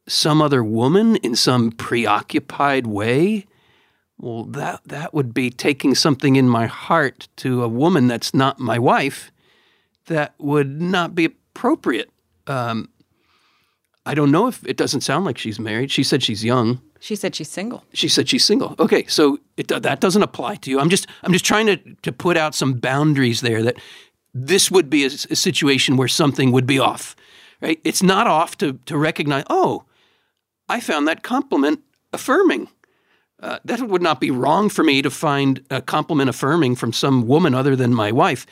[0.07, 3.45] some other woman in some preoccupied way,
[4.19, 8.59] well, that that would be taking something in my heart to a woman that's not
[8.59, 9.31] my wife.
[10.07, 12.09] That would not be appropriate.
[12.47, 12.89] Um,
[14.05, 15.91] I don't know if it doesn't sound like she's married.
[15.91, 16.81] She said she's young.
[16.99, 17.83] She said she's single.
[17.93, 18.75] She said she's single.
[18.79, 20.79] Okay, so it, that doesn't apply to you.
[20.79, 23.77] I'm just I'm just trying to to put out some boundaries there that
[24.33, 27.15] this would be a, a situation where something would be off.
[27.61, 27.79] Right?
[27.83, 29.43] It's not off to to recognize.
[29.49, 29.83] Oh,
[30.69, 31.81] I found that compliment
[32.13, 32.69] affirming.
[33.43, 37.27] Uh, that would not be wrong for me to find a compliment affirming from some
[37.27, 38.45] woman other than my wife.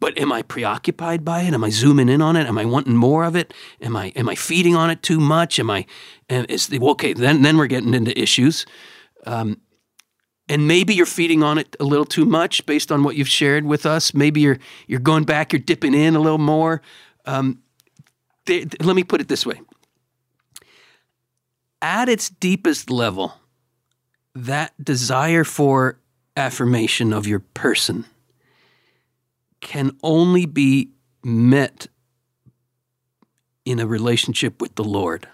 [0.00, 1.52] But am I preoccupied by it?
[1.52, 2.46] Am I zooming in on it?
[2.46, 3.52] Am I wanting more of it?
[3.82, 5.60] Am I am I feeding on it too much?
[5.60, 5.84] Am I?
[6.30, 7.12] Is the, okay?
[7.12, 8.64] Then then we're getting into issues.
[9.26, 9.60] Um,
[10.48, 13.66] and maybe you're feeding on it a little too much based on what you've shared
[13.66, 14.14] with us.
[14.14, 16.80] Maybe you're you're going back, you're dipping in a little more.
[17.26, 17.58] Um,
[18.46, 19.60] they, let me put it this way:
[21.82, 23.34] at its deepest level,
[24.44, 25.98] that desire for
[26.36, 28.04] affirmation of your person
[29.60, 30.90] can only be
[31.24, 31.88] met
[33.64, 35.26] in a relationship with the Lord.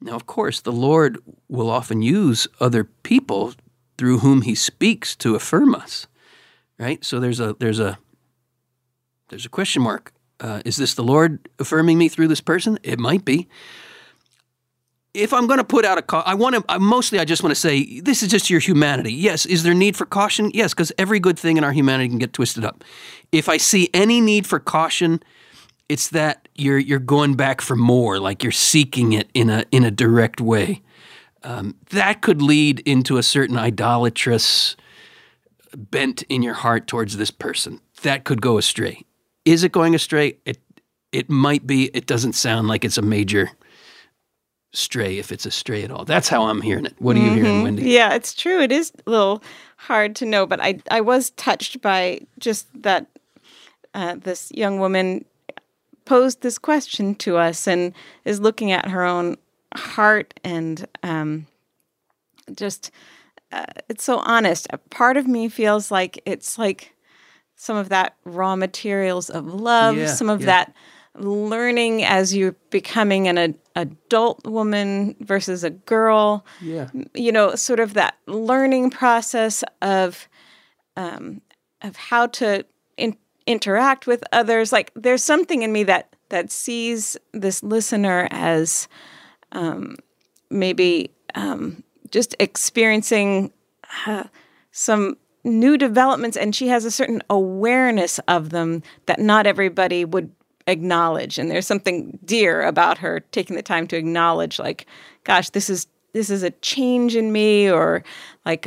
[0.00, 1.18] Now, of course, the Lord
[1.48, 3.54] will often use other people
[3.96, 6.08] through whom He speaks to affirm us,
[6.78, 7.02] right?
[7.04, 7.98] So there's a there's a
[9.28, 10.12] there's a question mark.
[10.40, 12.76] Uh, is this the Lord affirming me through this person?
[12.82, 13.48] It might be
[15.14, 17.52] if I'm going to put out a call, I want to mostly I just want
[17.52, 19.12] to say this is just your humanity.
[19.12, 20.50] Yes, is there need for caution?
[20.52, 22.82] Yes, because every good thing in our humanity can get twisted up.
[23.30, 25.22] If I see any need for caution,
[25.88, 29.84] it's that you're you're going back for more, like you're seeking it in a in
[29.84, 30.82] a direct way.
[31.44, 34.76] Um, that could lead into a certain idolatrous
[35.76, 37.80] bent in your heart towards this person.
[38.02, 39.04] That could go astray.
[39.44, 40.38] Is it going astray?
[40.44, 40.58] It
[41.12, 41.84] it might be.
[41.94, 43.52] It doesn't sound like it's a major
[44.74, 46.04] stray if it's a stray at all.
[46.04, 46.94] That's how I'm hearing it.
[46.98, 47.44] What are you mm-hmm.
[47.44, 47.90] hearing, Wendy?
[47.90, 48.60] Yeah, it's true.
[48.60, 49.42] It is a little
[49.76, 53.06] hard to know, but I I was touched by just that
[53.94, 55.24] uh, this young woman
[56.04, 57.94] posed this question to us and
[58.24, 59.36] is looking at her own
[59.74, 61.46] heart and um,
[62.54, 62.90] just
[63.52, 64.66] uh, it's so honest.
[64.70, 66.94] A part of me feels like it's like
[67.56, 70.46] some of that raw materials of love, yeah, some of yeah.
[70.46, 70.74] that
[71.16, 76.44] learning as you're becoming an ad- adult woman versus a girl.
[76.60, 76.88] Yeah.
[77.14, 80.28] You know, sort of that learning process of
[80.96, 81.40] um,
[81.82, 82.64] of how to
[82.96, 84.72] in- interact with others.
[84.72, 88.88] Like there's something in me that that sees this listener as
[89.52, 89.96] um,
[90.50, 93.52] maybe um, just experiencing
[94.06, 94.24] uh,
[94.72, 100.32] some new developments and she has a certain awareness of them that not everybody would
[100.66, 104.86] acknowledge and there's something dear about her taking the time to acknowledge like
[105.24, 108.02] gosh this is this is a change in me or
[108.46, 108.66] like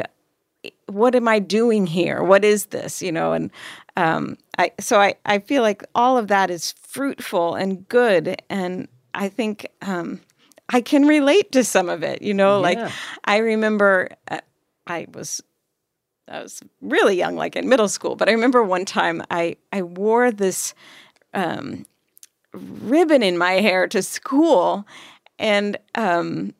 [0.87, 2.23] what am i doing here?
[2.23, 3.01] What is this?
[3.01, 3.51] You know and
[3.97, 8.87] um, I, so I, I feel like all of that is fruitful and good and
[9.13, 10.21] i think um,
[10.69, 12.57] i can relate to some of it you know?
[12.57, 12.83] Yeah.
[12.83, 12.91] like
[13.25, 14.39] i remember uh,
[14.85, 15.41] i was
[16.27, 19.81] i was really young like in middle school but i remember one time i i
[19.81, 20.73] wore this
[21.38, 21.85] um,
[22.53, 24.85] ribbon in my hair to school,
[25.39, 26.53] and um,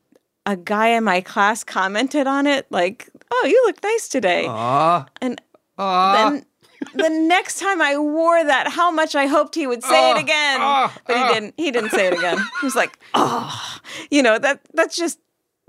[0.46, 5.08] a guy in my class commented on it, like, "Oh, you look nice today." Aww.
[5.20, 5.42] And
[5.80, 6.14] Aww.
[6.14, 6.46] then
[6.94, 10.60] the next time I wore that, how much I hoped he would say it again,
[11.08, 11.54] but he didn't.
[11.58, 12.38] He didn't say it again.
[12.62, 13.80] He was like, "Oh,
[14.12, 15.20] you know that that's just."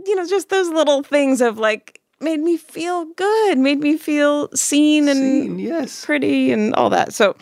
[0.06, 4.48] You know, just those little things of like made me feel good, made me feel
[4.54, 6.04] seen and seen, yes.
[6.04, 7.12] pretty and all that.
[7.12, 7.36] So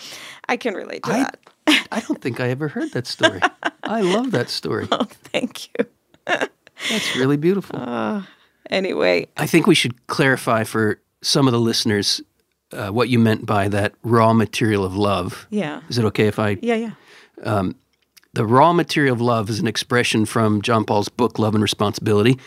[0.48, 1.38] I can relate to I, that.
[1.66, 3.40] I don't think I ever heard that story.
[3.82, 4.88] I love that story.
[4.92, 5.86] Oh, thank you.
[6.26, 7.78] That's really beautiful.
[7.78, 8.22] Uh,
[8.70, 12.20] anyway, I think we should clarify for some of the listeners
[12.72, 15.46] uh, what you meant by that raw material of love.
[15.50, 15.80] yeah.
[15.88, 16.58] Is it okay if I?
[16.60, 16.92] Yeah, yeah.
[18.34, 22.38] The raw material of love is an expression from John Paul's book, Love and Responsibility.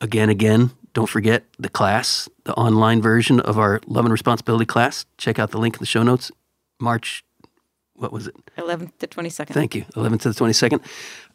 [0.00, 5.06] Again, again, don't forget the class, the online version of our Love and Responsibility class.
[5.16, 6.32] Check out the link in the show notes.
[6.80, 7.24] March,
[7.98, 8.36] what was it?
[8.56, 9.48] 11th to 22nd.
[9.48, 9.82] Thank you.
[9.94, 10.80] 11th to the 22nd.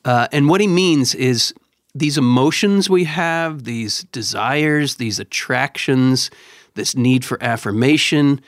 [0.05, 1.53] Uh, and what he means is
[1.93, 6.31] these emotions we have, these desires, these attractions,
[6.75, 8.41] this need for affirmation,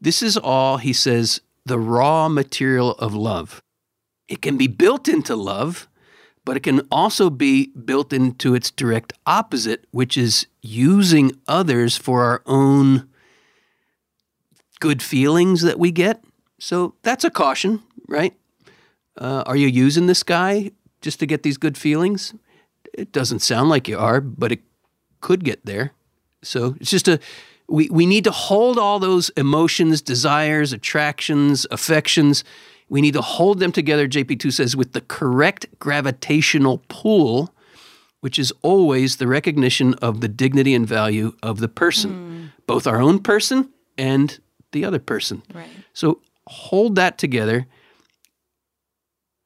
[0.00, 3.62] this is all, he says, the raw material of love.
[4.28, 5.88] It can be built into love,
[6.44, 12.24] but it can also be built into its direct opposite, which is using others for
[12.24, 13.08] our own
[14.80, 16.24] good feelings that we get.
[16.62, 18.34] So that's a caution, right?
[19.18, 22.34] Uh, are you using this guy just to get these good feelings?
[22.94, 24.60] It doesn't sound like you are, but it
[25.20, 25.90] could get there.
[26.40, 27.18] So it's just a
[27.68, 32.44] we, we need to hold all those emotions, desires, attractions, affections.
[32.88, 37.52] We need to hold them together, JP2 says, with the correct gravitational pull,
[38.20, 43.00] which is always the recognition of the dignity and value of the person, both our
[43.00, 44.38] own person and
[44.70, 45.42] the other person.
[45.52, 45.68] Right.
[45.92, 47.66] So hold that together,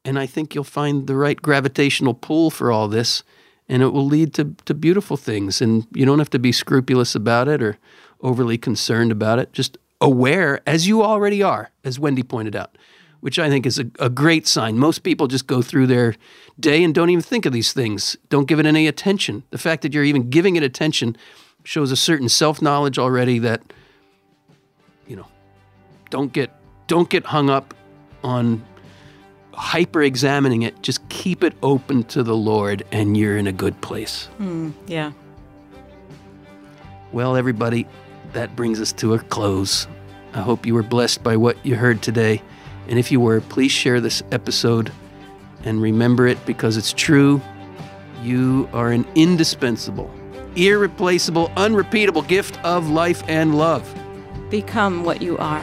[0.05, 3.23] and I think you'll find the right gravitational pull for all this,
[3.67, 5.61] and it will lead to, to beautiful things.
[5.61, 7.77] And you don't have to be scrupulous about it or
[8.21, 9.51] overly concerned about it.
[9.51, 12.77] Just aware, as you already are, as Wendy pointed out,
[13.19, 14.77] which I think is a, a great sign.
[14.77, 16.15] Most people just go through their
[16.59, 19.43] day and don't even think of these things, don't give it any attention.
[19.49, 21.17] The fact that you're even giving it attention
[21.63, 23.61] shows a certain self knowledge already that,
[25.07, 25.27] you know,
[26.09, 26.51] don't get
[26.87, 27.73] don't get hung up
[28.23, 28.63] on
[29.53, 30.81] hyper examining it.
[30.81, 34.25] Just keep it open to the Lord and you're in a good place.
[34.37, 35.11] Hmm, yeah.
[37.11, 37.87] Well, everybody,
[38.33, 39.87] that brings us to a close.
[40.33, 42.41] I hope you were blessed by what you heard today.
[42.87, 44.91] And if you were, please share this episode
[45.63, 47.41] and remember it because it's true.
[48.21, 50.13] You are an indispensable,
[50.55, 53.91] irreplaceable, unrepeatable gift of life and love.
[54.49, 55.59] Become what you are.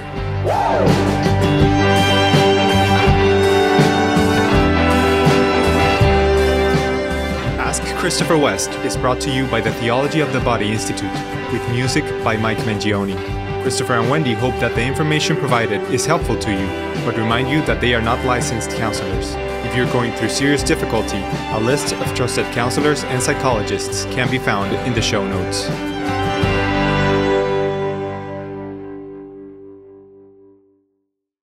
[7.57, 11.11] Ask Christopher West is brought to you by the Theology of the Body Institute,
[11.51, 13.17] with music by Mike Mangione.
[13.63, 16.67] Christopher and Wendy hope that the information provided is helpful to you,
[17.07, 19.35] but remind you that they are not licensed counselors.
[19.65, 24.39] If you're going through serious difficulty, a list of trusted counselors and psychologists can be
[24.39, 25.71] found in the show notes.